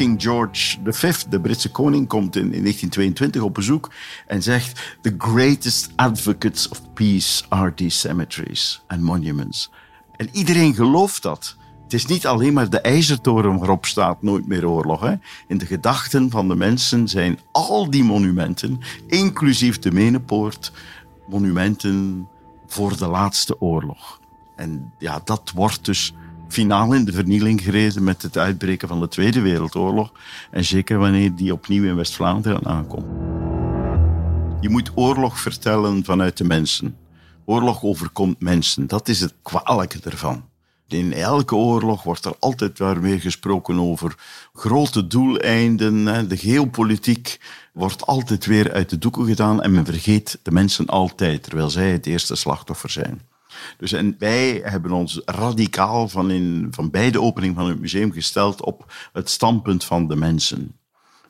King 0.00 0.22
George 0.22 0.78
V, 0.84 1.14
de 1.28 1.40
Britse 1.40 1.70
koning, 1.70 2.08
komt 2.08 2.36
in, 2.36 2.42
1922 2.42 3.42
op 3.42 3.54
bezoek 3.54 3.92
en 4.26 4.42
zegt: 4.42 4.96
The 5.00 5.14
greatest 5.18 5.90
advocates 5.96 6.68
of 6.68 6.92
peace 6.92 7.44
are 7.48 7.74
these 7.74 7.98
cemeteries 7.98 8.82
and 8.86 9.00
monuments. 9.00 9.70
En 10.16 10.28
iedereen 10.32 10.74
gelooft 10.74 11.22
dat. 11.22 11.56
Het 11.82 11.92
is 11.92 12.06
niet 12.06 12.26
alleen 12.26 12.52
maar 12.52 12.70
de 12.70 12.80
ijzertoren 12.80 13.58
waarop 13.58 13.86
staat 13.86 14.22
nooit 14.22 14.46
meer 14.46 14.68
oorlog. 14.68 15.00
Hè. 15.00 15.14
In 15.46 15.58
de 15.58 15.66
gedachten 15.66 16.30
van 16.30 16.48
de 16.48 16.56
mensen 16.56 17.08
zijn 17.08 17.38
al 17.52 17.90
die 17.90 18.04
monumenten, 18.04 18.80
inclusief 19.06 19.78
de 19.78 19.92
Menepoort, 19.92 20.72
monumenten 21.28 22.28
voor 22.66 22.96
de 22.96 23.06
laatste 23.06 23.60
oorlog. 23.60 24.20
En 24.56 24.92
ja, 24.98 25.20
dat 25.24 25.52
wordt 25.54 25.84
dus 25.84 26.14
finaal 26.50 26.92
in 26.92 27.04
de 27.04 27.12
vernieling 27.12 27.60
gereden 27.60 28.04
met 28.04 28.22
het 28.22 28.38
uitbreken 28.38 28.88
van 28.88 29.00
de 29.00 29.08
Tweede 29.08 29.40
Wereldoorlog. 29.40 30.12
En 30.50 30.64
zeker 30.64 30.98
wanneer 30.98 31.34
die 31.34 31.52
opnieuw 31.52 31.84
in 31.84 31.96
West-Vlaanderen 31.96 32.66
aankomt. 32.66 33.06
Je 34.60 34.68
moet 34.68 34.90
oorlog 34.94 35.40
vertellen 35.40 36.04
vanuit 36.04 36.36
de 36.36 36.44
mensen. 36.44 36.96
Oorlog 37.44 37.82
overkomt 37.82 38.40
mensen. 38.40 38.86
Dat 38.86 39.08
is 39.08 39.20
het 39.20 39.34
kwalijke 39.42 39.98
ervan. 40.04 40.48
In 40.88 41.12
elke 41.12 41.54
oorlog 41.54 42.02
wordt 42.02 42.24
er 42.24 42.34
altijd 42.38 42.78
weer 42.78 43.20
gesproken 43.20 43.80
over 43.80 44.14
grote 44.52 45.06
doeleinden. 45.06 46.28
De 46.28 46.36
geopolitiek 46.36 47.40
wordt 47.72 48.06
altijd 48.06 48.46
weer 48.46 48.72
uit 48.72 48.90
de 48.90 48.98
doeken 48.98 49.26
gedaan 49.26 49.62
en 49.62 49.72
men 49.72 49.84
vergeet 49.84 50.38
de 50.42 50.50
mensen 50.50 50.86
altijd, 50.86 51.42
terwijl 51.42 51.70
zij 51.70 51.90
het 51.90 52.06
eerste 52.06 52.34
slachtoffer 52.34 52.90
zijn. 52.90 53.29
Dus 53.76 53.92
en 53.92 54.14
wij 54.18 54.60
hebben 54.64 54.92
ons 54.92 55.20
radicaal 55.24 56.08
van, 56.08 56.30
in, 56.30 56.68
van 56.70 56.90
bij 56.90 57.10
de 57.10 57.20
opening 57.20 57.54
van 57.54 57.68
het 57.68 57.80
museum 57.80 58.12
gesteld 58.12 58.64
op 58.64 58.92
het 59.12 59.30
standpunt 59.30 59.84
van 59.84 60.08
de 60.08 60.16
mensen. 60.16 60.78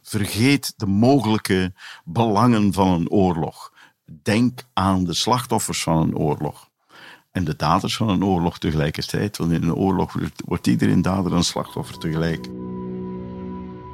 Vergeet 0.03 0.75
de 0.77 0.87
mogelijke 0.87 1.73
belangen 2.05 2.73
van 2.73 2.89
een 2.89 3.11
oorlog. 3.11 3.73
Denk 4.23 4.61
aan 4.73 5.05
de 5.05 5.15
slachtoffers 5.15 5.83
van 5.83 5.97
een 5.97 6.17
oorlog. 6.17 6.69
En 7.33 7.45
de 7.45 7.57
daders 7.57 7.97
van 7.97 8.09
een 8.09 8.25
oorlog 8.25 8.59
tegelijkertijd. 8.59 9.37
Want 9.37 9.53
in 9.53 9.63
een 9.63 9.75
oorlog 9.75 10.17
wordt 10.45 10.67
iedereen 10.67 11.03
dader 11.03 11.35
en 11.35 11.45
slachtoffer 11.45 11.99
tegelijk. 11.99 12.49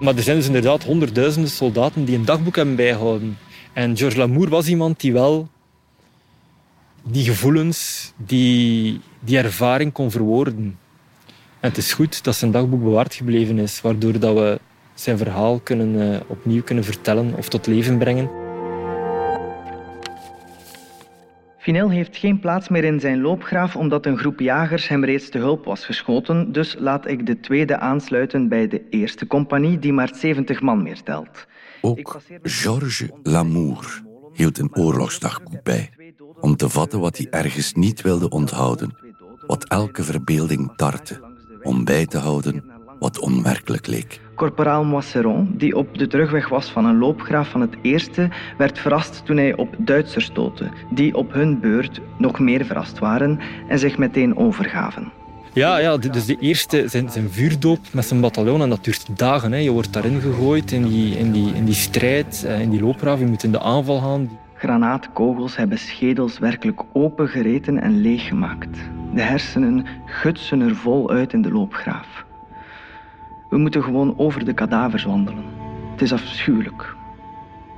Maar 0.01 0.17
er 0.17 0.23
zijn 0.23 0.37
dus 0.37 0.47
inderdaad 0.47 0.85
honderdduizenden 0.85 1.51
soldaten 1.51 2.05
die 2.05 2.17
een 2.17 2.25
dagboek 2.25 2.57
hebben 2.57 2.77
bijgehouden. 2.77 3.39
En 3.73 3.97
Georges 3.97 4.19
Lamour 4.19 4.49
was 4.49 4.69
iemand 4.69 5.01
die 5.01 5.13
wel 5.13 5.49
die 7.07 7.25
gevoelens, 7.25 8.13
die, 8.17 9.01
die 9.21 9.39
ervaring 9.39 9.93
kon 9.93 10.11
verwoorden. 10.11 10.79
En 11.61 11.69
het 11.69 11.77
is 11.77 11.93
goed 11.93 12.25
dat 12.25 12.35
zijn 12.35 12.51
dagboek 12.51 12.83
bewaard 12.83 13.15
gebleven 13.15 13.59
is, 13.59 13.81
waardoor 13.81 14.19
dat 14.19 14.35
we 14.35 14.61
zijn 14.95 15.19
verhaal 15.19 15.61
kunnen, 15.61 15.95
uh, 15.95 16.21
opnieuw 16.27 16.63
kunnen 16.63 16.85
vertellen 16.85 17.35
of 17.37 17.49
tot 17.49 17.67
leven 17.67 17.99
brengen. 17.99 18.31
Finel 21.59 21.91
heeft 21.91 22.17
geen 22.17 22.41
plaats 22.41 22.69
meer 22.69 22.85
in 22.85 23.01
zijn 23.01 23.21
loopgraaf 23.21 23.77
omdat 23.77 24.07
een 24.07 24.19
groep 24.19 24.41
jagers 24.41 24.89
hem 24.89 25.05
reeds 25.05 25.29
te 25.29 25.39
hulp 25.39 25.65
was 25.65 25.85
geschoten, 25.85 26.53
dus 26.53 26.77
laat 26.79 27.09
ik 27.09 27.27
de 27.27 27.41
tweede 27.41 27.79
aansluiten 27.79 28.49
bij 28.49 28.69
de 28.69 28.83
eerste 28.91 29.27
compagnie 29.27 29.79
die 29.79 29.93
maar 29.93 30.11
70 30.15 30.61
man 30.61 30.83
meer 30.83 31.03
telt. 31.03 31.47
Ook 31.81 32.21
Georges 32.43 33.09
Lamour 33.23 34.03
hield 34.33 34.59
een 34.59 34.77
oorlogsdagboek 34.77 35.63
bij 35.63 35.91
om 36.41 36.57
te 36.57 36.69
vatten 36.69 37.01
wat 37.01 37.17
hij 37.17 37.27
ergens 37.31 37.73
niet 37.73 38.03
wilde 38.03 38.29
onthouden, 38.29 38.97
wat 39.47 39.65
elke 39.65 40.03
verbeelding 40.03 40.73
tartte, 40.77 41.21
om 41.63 41.85
bij 41.85 42.07
te 42.07 42.19
houden 42.19 42.65
wat 42.99 43.19
onwerkelijk 43.19 43.87
leek. 43.87 44.21
Corporaal 44.35 44.85
Moisseron, 44.85 45.55
die 45.57 45.77
op 45.77 45.99
de 45.99 46.07
terugweg 46.07 46.49
was 46.49 46.71
van 46.71 46.85
een 46.85 46.99
loopgraaf 46.99 47.49
van 47.49 47.61
het 47.61 47.75
eerste, 47.83 48.29
werd 48.59 48.79
verrast 48.79 49.23
toen 49.25 49.37
hij 49.37 49.57
op 49.57 49.75
Duitsers 49.79 50.25
stootte, 50.25 50.69
die 50.91 51.15
op 51.15 51.33
hun 51.33 51.61
beurt 51.61 52.01
nog 52.19 52.39
meer 52.39 52.65
verrast 52.65 52.99
waren 52.99 53.39
en 53.69 53.79
zich 53.79 53.99
meteen 53.99 54.37
overgaven. 54.37 55.13
Ja, 55.53 55.79
ja, 55.79 55.97
dus 55.97 56.27
de 56.27 56.37
eerste, 56.41 56.89
zijn, 56.89 57.11
zijn 57.11 57.31
vuurdoop 57.31 57.79
met 57.93 58.05
zijn 58.05 58.21
bataljon, 58.21 58.63
en 58.63 58.69
dat 58.69 58.85
duurt 58.85 59.19
dagen. 59.19 59.53
Hè. 59.53 59.59
Je 59.59 59.71
wordt 59.71 59.93
daarin 59.93 60.21
gegooid 60.21 60.73
in 60.73 60.87
die, 60.87 61.19
in 61.19 61.33
die, 61.33 61.55
in 61.55 61.65
die 61.65 61.75
strijd, 61.75 62.45
eh, 62.47 62.61
in 62.61 62.71
die 62.71 62.81
loopgraaf. 62.81 63.19
Je 63.19 63.27
moet 63.27 63.43
in 63.43 63.53
de 63.53 63.61
aanval 63.61 64.01
gaan. 64.01 64.39
Granaatkogels 64.59 65.57
hebben 65.57 65.79
schedels 65.79 66.39
werkelijk 66.39 66.83
opengereten 66.93 67.81
en 67.81 68.01
leeggemaakt. 68.01 68.79
De 69.15 69.21
hersenen 69.21 69.87
gutsen 70.05 70.61
er 70.61 70.77
vol 70.77 71.11
uit 71.11 71.33
in 71.33 71.43
de 71.43 71.51
loopgraaf. 71.51 72.25
We 73.49 73.59
moeten 73.59 73.83
gewoon 73.83 74.19
over 74.19 74.45
de 74.45 74.53
kadavers 74.53 75.05
wandelen. 75.05 75.45
Het 75.91 76.03
is 76.03 76.13
afschuwelijk. 76.13 76.95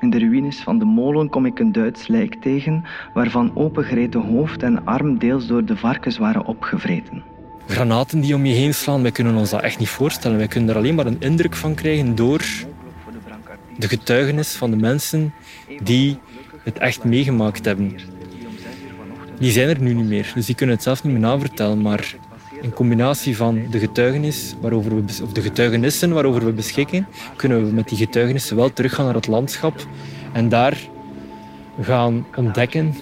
In 0.01 0.11
de 0.11 0.19
ruïnes 0.19 0.61
van 0.61 0.79
de 0.79 0.85
molen 0.85 1.29
kom 1.29 1.47
ik 1.47 1.59
een 1.59 1.73
Duits 1.73 2.07
lijk 2.07 2.35
tegen, 2.35 2.85
waarvan 3.14 3.57
opengereten 3.57 4.21
hoofd 4.21 4.62
en 4.62 4.85
arm 4.85 5.19
deels 5.19 5.47
door 5.47 5.64
de 5.64 5.77
varkens 5.77 6.19
waren 6.19 6.45
opgevreten. 6.45 7.23
Granaten 7.67 8.21
die 8.21 8.35
om 8.35 8.45
je 8.45 8.55
heen 8.55 8.75
slaan, 8.75 9.03
wij 9.03 9.11
kunnen 9.11 9.37
ons 9.37 9.51
dat 9.51 9.62
echt 9.62 9.79
niet 9.79 9.88
voorstellen. 9.88 10.37
Wij 10.37 10.47
kunnen 10.47 10.71
er 10.71 10.77
alleen 10.77 10.95
maar 10.95 11.07
een 11.07 11.21
indruk 11.21 11.55
van 11.55 11.75
krijgen 11.75 12.14
door 12.14 12.45
de 13.77 13.88
getuigenis 13.88 14.55
van 14.55 14.71
de 14.71 14.77
mensen 14.77 15.33
die 15.83 16.19
het 16.62 16.79
echt 16.79 17.05
meegemaakt 17.05 17.64
hebben. 17.64 17.97
Die 19.38 19.51
zijn 19.51 19.68
er 19.68 19.81
nu 19.81 19.94
niet 19.94 20.09
meer, 20.09 20.33
dus 20.35 20.47
die 20.47 20.55
kunnen 20.55 20.75
het 20.75 20.85
zelf 20.85 21.05
niet 21.05 21.12
meer 21.12 21.23
navertellen. 21.23 21.83
Maar 21.83 22.14
in 22.61 22.73
combinatie 22.73 23.37
van 23.37 23.66
de 23.71 23.79
getuigenis 23.79 24.55
waarover 24.61 24.94
we, 24.94 25.23
of 25.23 25.33
de 25.33 25.40
getuigenissen 25.40 26.12
waarover 26.12 26.44
we 26.44 26.53
beschikken, 26.53 27.07
kunnen 27.37 27.66
we 27.66 27.73
met 27.73 27.88
die 27.88 27.99
getuigenissen 27.99 28.57
wel 28.57 28.73
teruggaan 28.73 29.05
naar 29.05 29.14
het 29.14 29.27
landschap 29.27 29.87
en 30.33 30.49
daar 30.49 30.79
gaan 31.81 32.27
ontdekken 32.37 32.94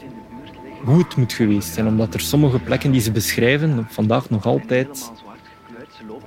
hoe 0.84 0.98
het 0.98 1.16
moet 1.16 1.32
geweest 1.32 1.74
zijn. 1.74 1.86
Omdat 1.86 2.14
er 2.14 2.20
sommige 2.20 2.58
plekken 2.58 2.90
die 2.90 3.00
ze 3.00 3.10
beschrijven 3.12 3.86
vandaag 3.90 4.30
nog 4.30 4.46
altijd 4.46 5.10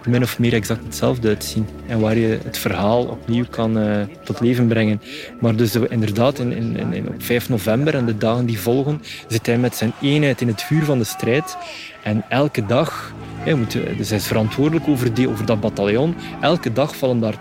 min 0.06 0.24
of 0.24 0.40
meer 0.40 0.54
exact 0.54 0.84
hetzelfde 0.84 1.28
uitzien. 1.28 1.68
En 1.88 2.00
waar 2.00 2.18
je 2.18 2.40
het 2.44 2.58
verhaal 2.58 3.06
opnieuw 3.06 3.46
kan 3.50 3.78
uh, 3.78 4.02
tot 4.24 4.40
leven 4.40 4.68
brengen. 4.68 5.02
Maar 5.40 5.56
dus 5.56 5.76
uh, 5.76 5.84
inderdaad, 5.90 6.40
in, 6.40 6.52
in, 6.52 6.94
in, 6.94 7.08
op 7.08 7.24
5 7.24 7.50
november 7.50 7.96
en 7.96 8.06
de 8.06 8.18
dagen 8.18 8.46
die 8.46 8.60
volgen, 8.60 9.02
zit 9.28 9.46
hij 9.46 9.58
met 9.58 9.76
zijn 9.76 9.94
eenheid 10.02 10.42
in 10.42 10.48
het 10.48 10.62
vuur 10.62 10.84
van 10.84 10.98
de 10.98 11.04
strijd. 11.04 11.58
En 12.04 12.26
elke 12.30 12.66
dag, 12.66 13.14
hij, 13.38 13.54
moet, 13.54 13.72
dus 13.98 14.10
hij 14.10 14.18
is 14.18 14.28
verantwoordelijk 14.28 14.88
over, 14.88 15.14
die, 15.14 15.30
over 15.30 15.46
dat 15.46 15.60
bataljon. 15.62 16.16
Elke 16.42 16.74
dag 16.74 16.96
vallen 16.96 17.20
daar 17.20 17.38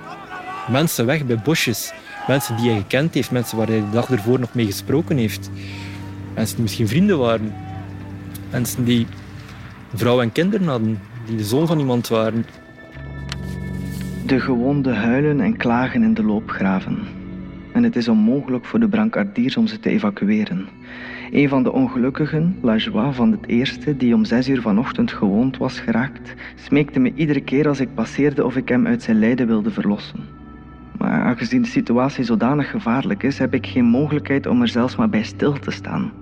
mensen 0.70 1.06
weg 1.06 1.26
bij 1.26 1.38
bosjes. 1.38 1.92
Mensen 2.26 2.56
die 2.56 2.70
hij 2.70 2.78
gekend 2.78 3.14
heeft, 3.14 3.30
mensen 3.30 3.56
waar 3.56 3.66
hij 3.66 3.80
de 3.80 3.90
dag 3.90 4.10
ervoor 4.10 4.38
nog 4.38 4.54
mee 4.54 4.66
gesproken 4.66 5.16
heeft. 5.16 5.50
Mensen 6.34 6.54
die 6.54 6.64
misschien 6.64 6.88
vrienden 6.88 7.18
waren. 7.18 7.54
Mensen 8.50 8.84
die 8.84 9.06
vrouw 9.94 10.20
en 10.20 10.32
kinderen 10.32 10.68
hadden 10.68 11.00
die 11.28 11.36
de 11.36 11.44
zoon 11.44 11.66
van 11.66 11.78
iemand 11.78 12.08
waren. 12.08 12.44
De 14.26 14.40
gewonden 14.40 14.96
huilen 14.96 15.40
en 15.40 15.56
klagen 15.56 16.02
in 16.02 16.14
de 16.14 16.22
loopgraven. 16.24 16.98
En 17.72 17.82
het 17.82 17.96
is 17.96 18.08
onmogelijk 18.08 18.64
voor 18.64 18.80
de 18.80 18.88
brancardiers 18.88 19.56
om 19.56 19.66
ze 19.66 19.80
te 19.80 19.90
evacueren. 19.90 20.68
Een 21.30 21.48
van 21.48 21.62
de 21.62 21.72
ongelukkigen, 21.72 22.56
La 22.62 22.76
Joie 22.76 23.12
van 23.12 23.30
het 23.30 23.46
eerste, 23.46 23.96
die 23.96 24.14
om 24.14 24.24
zes 24.24 24.48
uur 24.48 24.60
vanochtend 24.60 25.12
gewond 25.12 25.56
was 25.56 25.80
geraakt, 25.80 26.34
smeekte 26.54 27.00
me 27.00 27.12
iedere 27.14 27.40
keer 27.40 27.68
als 27.68 27.80
ik 27.80 27.94
passeerde 27.94 28.44
of 28.44 28.56
ik 28.56 28.68
hem 28.68 28.86
uit 28.86 29.02
zijn 29.02 29.18
lijden 29.18 29.46
wilde 29.46 29.70
verlossen. 29.70 30.20
Maar 30.98 31.22
aangezien 31.22 31.62
de 31.62 31.68
situatie 31.68 32.24
zodanig 32.24 32.70
gevaarlijk 32.70 33.22
is, 33.22 33.38
heb 33.38 33.54
ik 33.54 33.66
geen 33.66 33.84
mogelijkheid 33.84 34.46
om 34.46 34.60
er 34.62 34.68
zelfs 34.68 34.96
maar 34.96 35.08
bij 35.08 35.22
stil 35.22 35.52
te 35.52 35.70
staan. 35.70 36.12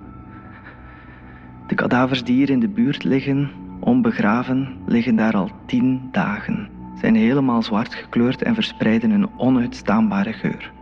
De 1.66 1.74
kadavers 1.74 2.24
die 2.24 2.34
hier 2.34 2.50
in 2.50 2.60
de 2.60 2.68
buurt 2.68 3.04
liggen, 3.04 3.50
onbegraven, 3.86 4.76
liggen 4.86 5.16
daar 5.16 5.34
al 5.34 5.50
tien 5.66 6.08
dagen, 6.12 6.68
zijn 7.00 7.14
helemaal 7.14 7.62
zwart 7.62 7.94
gekleurd 7.94 8.42
en 8.42 8.54
verspreiden 8.54 9.10
een 9.10 9.28
onuitstaanbare 9.36 10.32
geur. 10.32 10.72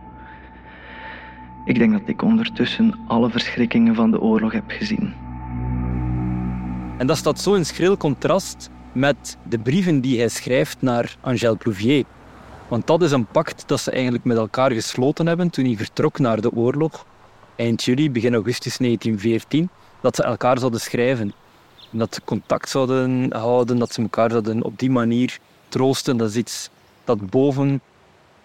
Ik 1.65 1.77
denk 1.77 1.91
dat 1.91 2.01
ik 2.05 2.21
ondertussen 2.21 2.99
alle 3.07 3.29
verschrikkingen 3.29 3.95
van 3.95 4.11
de 4.11 4.21
oorlog 4.21 4.51
heb 4.51 4.63
gezien. 4.67 5.13
En 6.97 7.07
dat 7.07 7.17
staat 7.17 7.39
zo 7.39 7.53
in 7.53 7.65
schril 7.65 7.97
contrast 7.97 8.69
met 8.91 9.37
de 9.49 9.59
brieven 9.59 10.01
die 10.01 10.19
hij 10.19 10.29
schrijft 10.29 10.81
naar 10.81 11.15
Angèle 11.21 11.55
Plouvier. 11.55 12.05
Want 12.67 12.87
dat 12.87 13.01
is 13.01 13.11
een 13.11 13.25
pact 13.25 13.67
dat 13.67 13.79
ze 13.79 13.91
eigenlijk 13.91 14.23
met 14.23 14.37
elkaar 14.37 14.71
gesloten 14.71 15.27
hebben 15.27 15.49
toen 15.49 15.65
hij 15.65 15.75
vertrok 15.75 16.19
naar 16.19 16.41
de 16.41 16.51
oorlog. 16.51 17.05
Eind 17.55 17.83
juli, 17.83 18.11
begin 18.11 18.33
augustus 18.33 18.77
1914, 18.77 19.69
dat 20.01 20.15
ze 20.15 20.23
elkaar 20.23 20.59
zouden 20.59 20.79
schrijven. 20.79 21.33
Dat 21.89 22.13
ze 22.13 22.21
contact 22.25 22.69
zouden 22.69 23.33
houden, 23.33 23.77
dat 23.77 23.93
ze 23.93 24.01
elkaar 24.01 24.29
zouden 24.29 24.63
op 24.63 24.79
die 24.79 24.91
manier 24.91 25.39
troosten. 25.69 26.17
Dat 26.17 26.29
is 26.29 26.35
iets 26.35 26.69
dat 27.03 27.29
boven... 27.29 27.81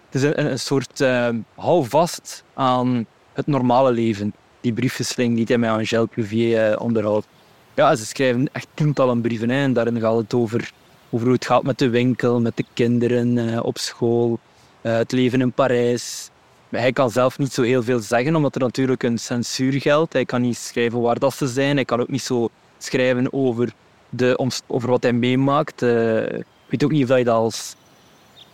Het 0.09 0.23
is 0.23 0.31
een, 0.35 0.59
soort 0.59 1.01
uh, 1.01 1.29
houvast 1.55 2.43
aan 2.53 3.05
het 3.33 3.47
normale 3.47 3.91
leven. 3.91 4.33
Die 4.61 4.73
briefwisseling 4.73 5.35
die 5.35 5.45
hij 5.47 5.57
met 5.57 5.69
Angèle 5.69 6.07
Plouvier 6.07 6.71
uh, 6.71 6.81
onderhoudt. 6.81 7.27
Ja, 7.73 7.95
ze 7.95 8.05
schrijven 8.05 8.49
echt 8.51 8.67
tientallen 8.73 9.21
brieven. 9.21 9.49
Hè, 9.49 9.63
en 9.63 9.73
daarin 9.73 9.99
gaat 9.99 10.17
het 10.17 10.33
over, 10.33 10.71
hoe 11.09 11.31
het 11.31 11.45
gaat 11.45 11.63
met 11.63 11.79
de 11.79 11.89
winkel, 11.89 12.41
met 12.41 12.57
de 12.57 12.65
kinderen 12.73 13.37
uh, 13.37 13.63
op 13.63 13.77
school, 13.77 14.39
uh, 14.81 14.93
het 14.93 15.11
leven 15.11 15.41
in 15.41 15.51
Parijs. 15.51 16.29
Hij 16.69 16.91
kan 16.91 17.09
zelf 17.11 17.37
niet 17.37 17.53
zo 17.53 17.61
heel 17.61 17.83
veel 17.83 17.99
zeggen, 17.99 18.35
omdat 18.35 18.55
er 18.55 18.61
natuurlijk 18.61 19.03
een 19.03 19.17
censuur 19.19 19.81
geldt. 19.81 20.13
Hij 20.13 20.25
kan 20.25 20.41
niet 20.41 20.57
schrijven 20.57 21.01
waar 21.01 21.19
dat 21.19 21.33
ze 21.33 21.47
zijn. 21.47 21.75
Hij 21.75 21.85
kan 21.85 21.99
ook 21.99 22.09
niet 22.09 22.23
zo 22.23 22.49
schrijven 22.83 23.33
over, 23.33 23.73
de, 24.09 24.49
over 24.67 24.89
wat 24.89 25.03
hij 25.03 25.13
meemaakt. 25.13 25.81
Uh, 25.81 26.23
ik 26.23 26.45
weet 26.67 26.83
ook 26.83 26.91
niet 26.91 27.11
of 27.11 27.17
je 27.17 27.23
dat 27.23 27.35
als 27.35 27.75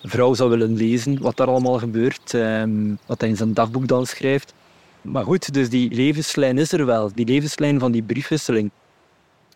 vrouw 0.04 0.34
zou 0.34 0.50
willen 0.50 0.76
lezen, 0.76 1.22
wat 1.22 1.38
daar 1.38 1.48
allemaal 1.48 1.80
gebeurt. 1.80 2.34
Um, 2.34 3.00
wat 3.06 3.22
hij 3.22 3.30
in 3.30 3.36
zijn 3.36 3.54
dagboek 3.54 3.88
dan 3.88 4.06
schrijft. 4.06 4.54
Maar 5.02 5.24
goed, 5.24 5.54
dus 5.54 5.70
die 5.70 5.94
levenslijn 5.94 6.58
is 6.58 6.72
er 6.72 6.86
wel. 6.86 7.12
Die 7.14 7.26
levenslijn 7.26 7.80
van 7.80 7.92
die 7.92 8.04
briefwisseling. 8.04 8.72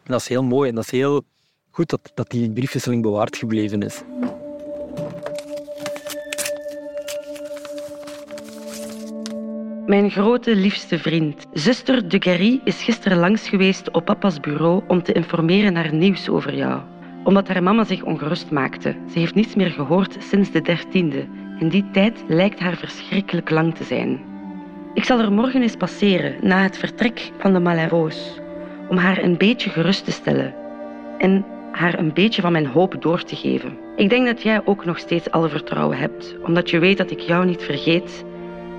Dat 0.03 0.19
is 0.19 0.27
heel 0.27 0.43
mooi 0.43 0.69
en 0.69 0.75
dat 0.75 0.83
is 0.83 0.91
heel 0.91 1.23
goed 1.71 1.89
dat, 1.89 2.11
dat 2.13 2.29
die 2.29 2.49
briefwisseling 2.49 3.01
bewaard 3.01 3.37
gebleven 3.37 3.81
is. 3.83 4.01
Mijn 9.91 10.11
grote 10.11 10.55
liefste 10.55 10.99
vriend, 10.99 11.47
zuster 11.53 12.09
de 12.09 12.21
Gary, 12.21 12.61
is 12.63 12.83
gisteren 12.83 13.17
langs 13.17 13.49
geweest 13.49 13.91
op 13.91 14.05
papa's 14.05 14.39
bureau 14.39 14.83
om 14.87 15.03
te 15.03 15.11
informeren 15.11 15.73
naar 15.73 15.93
nieuws 15.93 16.29
over 16.29 16.55
jou. 16.55 16.81
Omdat 17.23 17.47
haar 17.47 17.63
mama 17.63 17.83
zich 17.83 18.03
ongerust 18.03 18.51
maakte. 18.51 18.95
Ze 19.11 19.19
heeft 19.19 19.35
niets 19.35 19.55
meer 19.55 19.69
gehoord 19.71 20.15
sinds 20.19 20.51
de 20.51 20.61
dertiende. 20.61 21.27
En 21.59 21.69
die 21.69 21.89
tijd 21.91 22.23
lijkt 22.27 22.59
haar 22.59 22.75
verschrikkelijk 22.75 23.49
lang 23.49 23.75
te 23.75 23.83
zijn. 23.83 24.21
Ik 24.93 25.03
zal 25.03 25.19
er 25.19 25.31
morgen 25.31 25.61
eens 25.61 25.75
passeren, 25.75 26.35
na 26.41 26.61
het 26.61 26.77
vertrek 26.77 27.31
van 27.37 27.53
de 27.53 27.59
Malherose 27.59 28.41
om 28.89 28.97
haar 28.97 29.23
een 29.23 29.37
beetje 29.37 29.69
gerust 29.69 30.05
te 30.05 30.11
stellen 30.11 30.53
en 31.17 31.45
haar 31.71 31.99
een 31.99 32.13
beetje 32.13 32.41
van 32.41 32.51
mijn 32.51 32.67
hoop 32.67 32.95
door 32.99 33.23
te 33.23 33.35
geven. 33.35 33.77
Ik 33.95 34.09
denk 34.09 34.25
dat 34.25 34.41
jij 34.41 34.61
ook 34.65 34.85
nog 34.85 34.99
steeds 34.99 35.31
alle 35.31 35.49
vertrouwen 35.49 35.97
hebt, 35.97 36.35
omdat 36.43 36.69
je 36.69 36.79
weet 36.79 36.97
dat 36.97 37.11
ik 37.11 37.19
jou 37.19 37.45
niet 37.45 37.63
vergeet, 37.63 38.23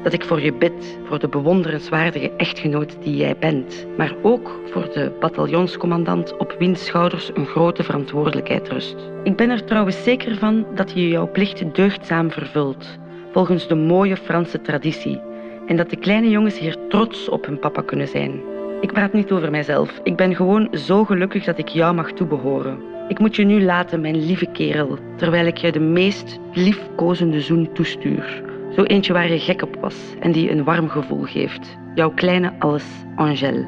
dat 0.02 0.12
ik 0.12 0.24
voor 0.24 0.40
je 0.40 0.52
bid, 0.52 0.98
voor 1.04 1.18
de 1.18 1.28
bewonderenswaardige 1.28 2.30
echtgenoot 2.36 2.96
die 3.02 3.16
jij 3.16 3.36
bent, 3.38 3.86
maar 3.96 4.14
ook 4.22 4.60
voor 4.70 4.88
de 4.92 5.12
bataljonscommandant 5.20 6.36
op 6.36 6.54
wiens 6.58 6.84
schouders 6.84 7.30
een 7.34 7.46
grote 7.46 7.82
verantwoordelijkheid 7.82 8.68
rust. 8.68 8.96
Ik 9.22 9.36
ben 9.36 9.50
er 9.50 9.64
trouwens 9.64 10.02
zeker 10.02 10.36
van 10.36 10.66
dat 10.74 10.92
je 10.94 11.08
jouw 11.08 11.30
plicht 11.30 11.74
deugdzaam 11.74 12.30
vervult, 12.30 12.98
volgens 13.32 13.68
de 13.68 13.74
mooie 13.74 14.16
Franse 14.16 14.60
traditie, 14.60 15.20
en 15.66 15.76
dat 15.76 15.90
de 15.90 15.96
kleine 15.96 16.28
jongens 16.28 16.58
hier 16.58 16.76
trots 16.88 17.28
op 17.28 17.46
hun 17.46 17.58
papa 17.58 17.82
kunnen 17.82 18.08
zijn. 18.08 18.40
Ik 18.80 18.92
praat 18.92 19.12
niet 19.12 19.32
over 19.32 19.50
mijzelf. 19.50 20.00
Ik 20.02 20.16
ben 20.16 20.34
gewoon 20.34 20.68
zo 20.72 21.04
gelukkig 21.04 21.44
dat 21.44 21.58
ik 21.58 21.68
jou 21.68 21.94
mag 21.94 22.12
toebehoren. 22.12 22.78
Ik 23.08 23.18
moet 23.18 23.36
je 23.36 23.44
nu 23.44 23.62
laten, 23.62 24.00
mijn 24.00 24.24
lieve 24.26 24.46
kerel, 24.46 24.98
terwijl 25.16 25.46
ik 25.46 25.56
je 25.56 25.72
de 25.72 25.80
meest 25.80 26.38
liefkozende 26.52 27.40
zoen 27.40 27.72
toestuur. 27.72 28.51
Zo 28.76 28.82
eentje 28.82 29.12
waar 29.12 29.32
je 29.32 29.38
gek 29.38 29.62
op 29.62 29.76
was 29.80 29.94
en 30.20 30.32
die 30.32 30.50
een 30.50 30.64
warm 30.64 30.88
gevoel 30.88 31.22
geeft. 31.22 31.76
Jouw 31.94 32.10
kleine 32.10 32.52
alles, 32.58 32.84
Angèle. 33.16 33.66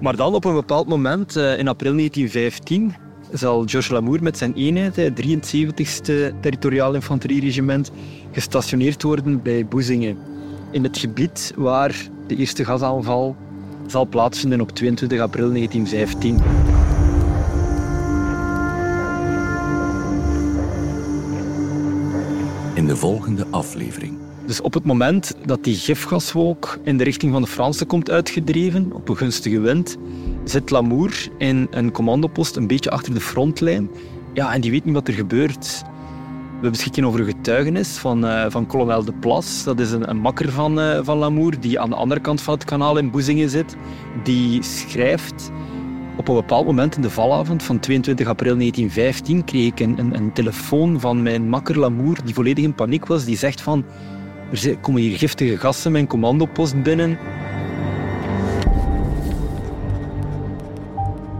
Maar 0.00 0.16
dan 0.16 0.34
op 0.34 0.44
een 0.44 0.54
bepaald 0.54 0.88
moment, 0.88 1.36
eh, 1.36 1.58
in 1.58 1.68
april 1.68 1.94
1915, 1.94 2.94
zal 3.32 3.62
Georges 3.66 3.88
Lamour 3.88 4.22
met 4.22 4.38
zijn 4.38 4.54
eenheid, 4.54 4.96
het 4.96 5.16
73ste 5.16 6.32
Territoriaal 6.40 6.94
Infanterieregiment, 6.94 7.90
gestationeerd 8.32 9.02
worden 9.02 9.42
bij 9.42 9.66
Boezingen. 9.66 10.18
In 10.70 10.82
het 10.82 10.98
gebied 10.98 11.52
waar 11.56 11.96
de 12.26 12.36
eerste 12.36 12.64
gasaanval 12.64 13.36
zal 13.86 14.06
plaatsvinden 14.06 14.60
op 14.60 14.70
22 14.70 15.20
april 15.20 15.52
1915. 15.52 16.77
In 22.78 22.86
de 22.86 22.96
volgende 22.96 23.46
aflevering. 23.50 24.18
Dus 24.46 24.60
op 24.60 24.74
het 24.74 24.84
moment 24.84 25.34
dat 25.46 25.64
die 25.64 25.76
gifgaswolk 25.76 26.78
in 26.82 26.96
de 26.96 27.04
richting 27.04 27.32
van 27.32 27.42
de 27.42 27.48
Fransen 27.48 27.86
komt 27.86 28.10
uitgedreven, 28.10 28.92
op 28.92 29.08
een 29.08 29.16
gunstige 29.16 29.60
wind, 29.60 29.96
zit 30.44 30.70
Lamour 30.70 31.28
in 31.38 31.66
een 31.70 31.90
commandopost 31.92 32.56
een 32.56 32.66
beetje 32.66 32.90
achter 32.90 33.14
de 33.14 33.20
frontlijn. 33.20 33.90
Ja, 34.32 34.52
en 34.52 34.60
die 34.60 34.70
weet 34.70 34.84
niet 34.84 34.94
wat 34.94 35.08
er 35.08 35.14
gebeurt. 35.14 35.82
We 36.60 36.70
beschikken 36.70 37.04
over 37.04 37.20
een 37.20 37.26
getuigenis 37.26 37.88
van, 37.88 38.24
uh, 38.24 38.44
van 38.48 38.66
kolonel 38.66 39.04
De 39.04 39.12
Plas. 39.12 39.64
Dat 39.64 39.80
is 39.80 39.90
een, 39.90 40.10
een 40.10 40.18
makker 40.18 40.52
van, 40.52 40.78
uh, 40.78 40.98
van 41.02 41.18
Lamour, 41.18 41.60
die 41.60 41.80
aan 41.80 41.90
de 41.90 41.96
andere 41.96 42.20
kant 42.20 42.40
van 42.40 42.54
het 42.54 42.64
kanaal 42.64 42.98
in 42.98 43.10
Boezingen 43.10 43.50
zit. 43.50 43.76
Die 44.22 44.62
schrijft... 44.62 45.50
Op 46.18 46.28
een 46.28 46.34
bepaald 46.34 46.66
moment 46.66 46.96
in 46.96 47.02
de 47.02 47.10
valavond 47.10 47.62
van 47.62 47.78
22 47.78 48.26
april 48.26 48.56
1915 48.56 49.44
kreeg 49.44 49.66
ik 49.66 49.80
een, 49.80 50.14
een, 50.14 50.32
telefoon 50.32 51.00
van 51.00 51.22
mijn 51.22 51.48
makker 51.48 51.78
Lamour, 51.78 52.18
die 52.24 52.34
volledig 52.34 52.64
in 52.64 52.74
paniek 52.74 53.06
was. 53.06 53.24
Die 53.24 53.36
zegt 53.36 53.60
van... 53.60 53.84
Er 54.50 54.78
komen 54.78 55.00
hier 55.00 55.18
giftige 55.18 55.56
gassen 55.56 55.92
mijn 55.92 56.06
commandopost 56.06 56.82
binnen. 56.82 57.18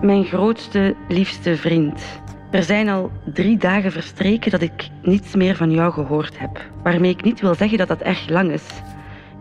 Mijn 0.02 0.24
grootste, 0.24 0.96
liefste 1.08 1.56
vriend. 1.56 2.02
Er 2.50 2.62
zijn 2.62 2.88
al 2.88 3.10
drie 3.32 3.56
dagen 3.56 3.92
verstreken 3.92 4.50
dat 4.50 4.62
ik 4.62 4.88
niets 5.02 5.34
meer 5.34 5.56
van 5.56 5.70
jou 5.70 5.92
gehoord 5.92 6.38
heb. 6.38 6.64
Waarmee 6.82 7.10
ik 7.10 7.24
niet 7.24 7.40
wil 7.40 7.54
zeggen 7.54 7.78
dat 7.78 7.88
dat 7.88 8.00
erg 8.00 8.28
lang 8.28 8.52
is. 8.52 8.66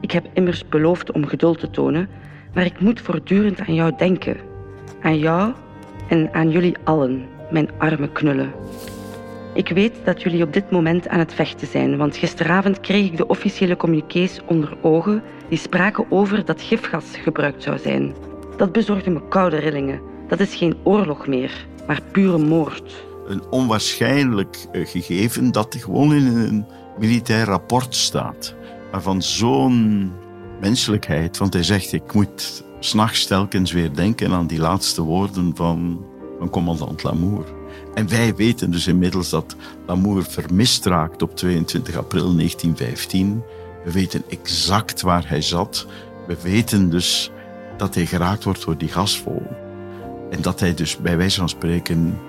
Ik 0.02 0.12
heb 0.12 0.26
immers 0.34 0.68
beloofd 0.68 1.12
om 1.12 1.26
geduld 1.26 1.60
te 1.60 1.70
tonen, 1.70 2.10
maar 2.54 2.66
ik 2.66 2.80
moet 2.80 3.02
voortdurend 3.02 3.60
aan 3.60 3.74
jou 3.74 3.94
denken. 3.98 4.56
Aan 5.02 5.20
jou 5.20 5.54
en 6.08 6.34
aan 6.34 6.50
jullie 6.50 6.76
allen, 6.84 7.26
mijn 7.52 7.70
arme 7.78 8.12
knullen. 8.12 8.52
Ik 9.54 9.70
weet 9.70 9.94
dat 10.04 10.22
jullie 10.22 10.44
op 10.44 10.54
dit 10.54 10.72
moment 10.72 11.08
aan 11.08 11.20
het 11.20 11.34
vechten 11.34 11.68
zijn, 11.68 11.98
want 11.98 12.18
gisteravond 12.18 12.80
kreeg 12.80 13.06
ik 13.06 13.18
de 13.18 13.28
officiële 13.28 13.78
communiqués 13.78 14.40
onder 14.46 14.78
ogen 14.82 15.24
die 15.50 15.58
spraken 15.58 16.06
over 16.10 16.46
dat 16.46 16.62
gifgas 16.62 17.06
gebruikt 17.24 17.64
zou 17.64 17.78
zijn. 17.80 18.16
Dat 18.58 18.72
bezorgde 18.72 19.10
me 19.10 19.28
koude 19.28 19.58
rillingen. 19.58 20.02
Dat 20.28 20.40
is 20.40 20.56
geen 20.56 20.78
oorlog 20.84 21.28
meer, 21.28 21.68
maar 21.88 22.02
pure 22.12 22.38
moord. 22.38 23.06
Een 23.28 23.44
onwaarschijnlijk 23.50 24.68
eh, 24.72 24.88
gegeven 24.88 25.52
dat 25.52 25.76
gewoon 25.80 26.14
in 26.14 26.26
een 26.26 26.66
militair 27.00 27.46
rapport 27.46 27.96
staat. 27.96 28.56
Maar 28.92 29.02
van 29.02 29.22
zo'n 29.22 30.12
menselijkheid, 30.62 31.38
want 31.38 31.54
hij 31.54 31.64
zegt: 31.64 31.94
Ik 31.94 32.14
moet 32.14 32.64
s'nachts 32.88 33.26
telkens 33.26 33.72
weer 33.72 33.94
denken 33.94 34.32
aan 34.32 34.48
die 34.48 34.60
laatste 34.60 35.02
woorden 35.02 35.52
van, 35.56 36.06
van 36.40 36.50
commandant 36.50 37.04
Lamour. 37.04 37.46
En 37.94 38.10
wij 38.10 38.36
weten 38.36 38.72
dus 38.72 38.88
inmiddels 38.88 39.30
dat 39.30 39.56
Lamour 39.86 40.24
vermist 40.24 40.86
raakt 40.86 41.22
op 41.22 41.36
22 41.36 41.98
april 41.98 42.36
1915. 42.36 43.44
We 43.84 43.92
weten 43.92 44.24
exact 44.30 45.02
waar 45.02 45.30
hij 45.30 45.42
zat. 45.42 45.88
We 46.28 46.38
weten 46.42 46.90
dus 46.90 47.32
dat 47.78 47.96
hij 47.96 48.06
geraakt 48.06 48.44
wordt 48.44 48.66
door 48.66 48.78
die 48.78 48.90
gasvol. 48.90 49.44
En 50.30 50.42
dat 50.42 50.60
hij 50.60 50.74
dus 50.74 50.98
bij 50.98 51.18
wijze 51.18 51.40
van 51.40 51.50
spreken 51.50 52.20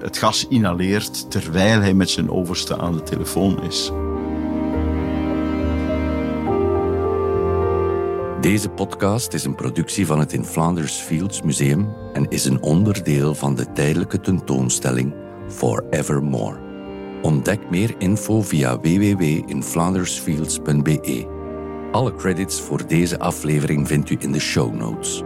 het 0.00 0.18
gas 0.18 0.46
inhaleert 0.48 1.30
terwijl 1.30 1.80
hij 1.80 1.94
met 1.94 2.10
zijn 2.10 2.30
overste 2.30 2.78
aan 2.78 2.92
de 2.92 3.02
telefoon 3.02 3.62
is. 3.62 3.90
Deze 8.40 8.68
podcast 8.68 9.32
is 9.32 9.44
een 9.44 9.54
productie 9.54 10.06
van 10.06 10.18
het 10.18 10.32
In 10.32 10.44
Flanders 10.44 10.94
Fields 10.94 11.42
Museum 11.42 11.94
en 12.12 12.28
is 12.28 12.44
een 12.44 12.62
onderdeel 12.62 13.34
van 13.34 13.54
de 13.54 13.72
tijdelijke 13.72 14.20
tentoonstelling 14.20 15.14
Forevermore. 15.48 16.58
Ontdek 17.22 17.70
meer 17.70 17.94
info 17.98 18.42
via 18.42 18.80
www.inflandersfields.be. 18.80 21.36
Alle 21.92 22.14
credits 22.14 22.60
voor 22.60 22.86
deze 22.86 23.18
aflevering 23.18 23.86
vindt 23.86 24.10
u 24.10 24.16
in 24.18 24.32
de 24.32 24.40
show 24.40 24.74
notes. 24.74 25.22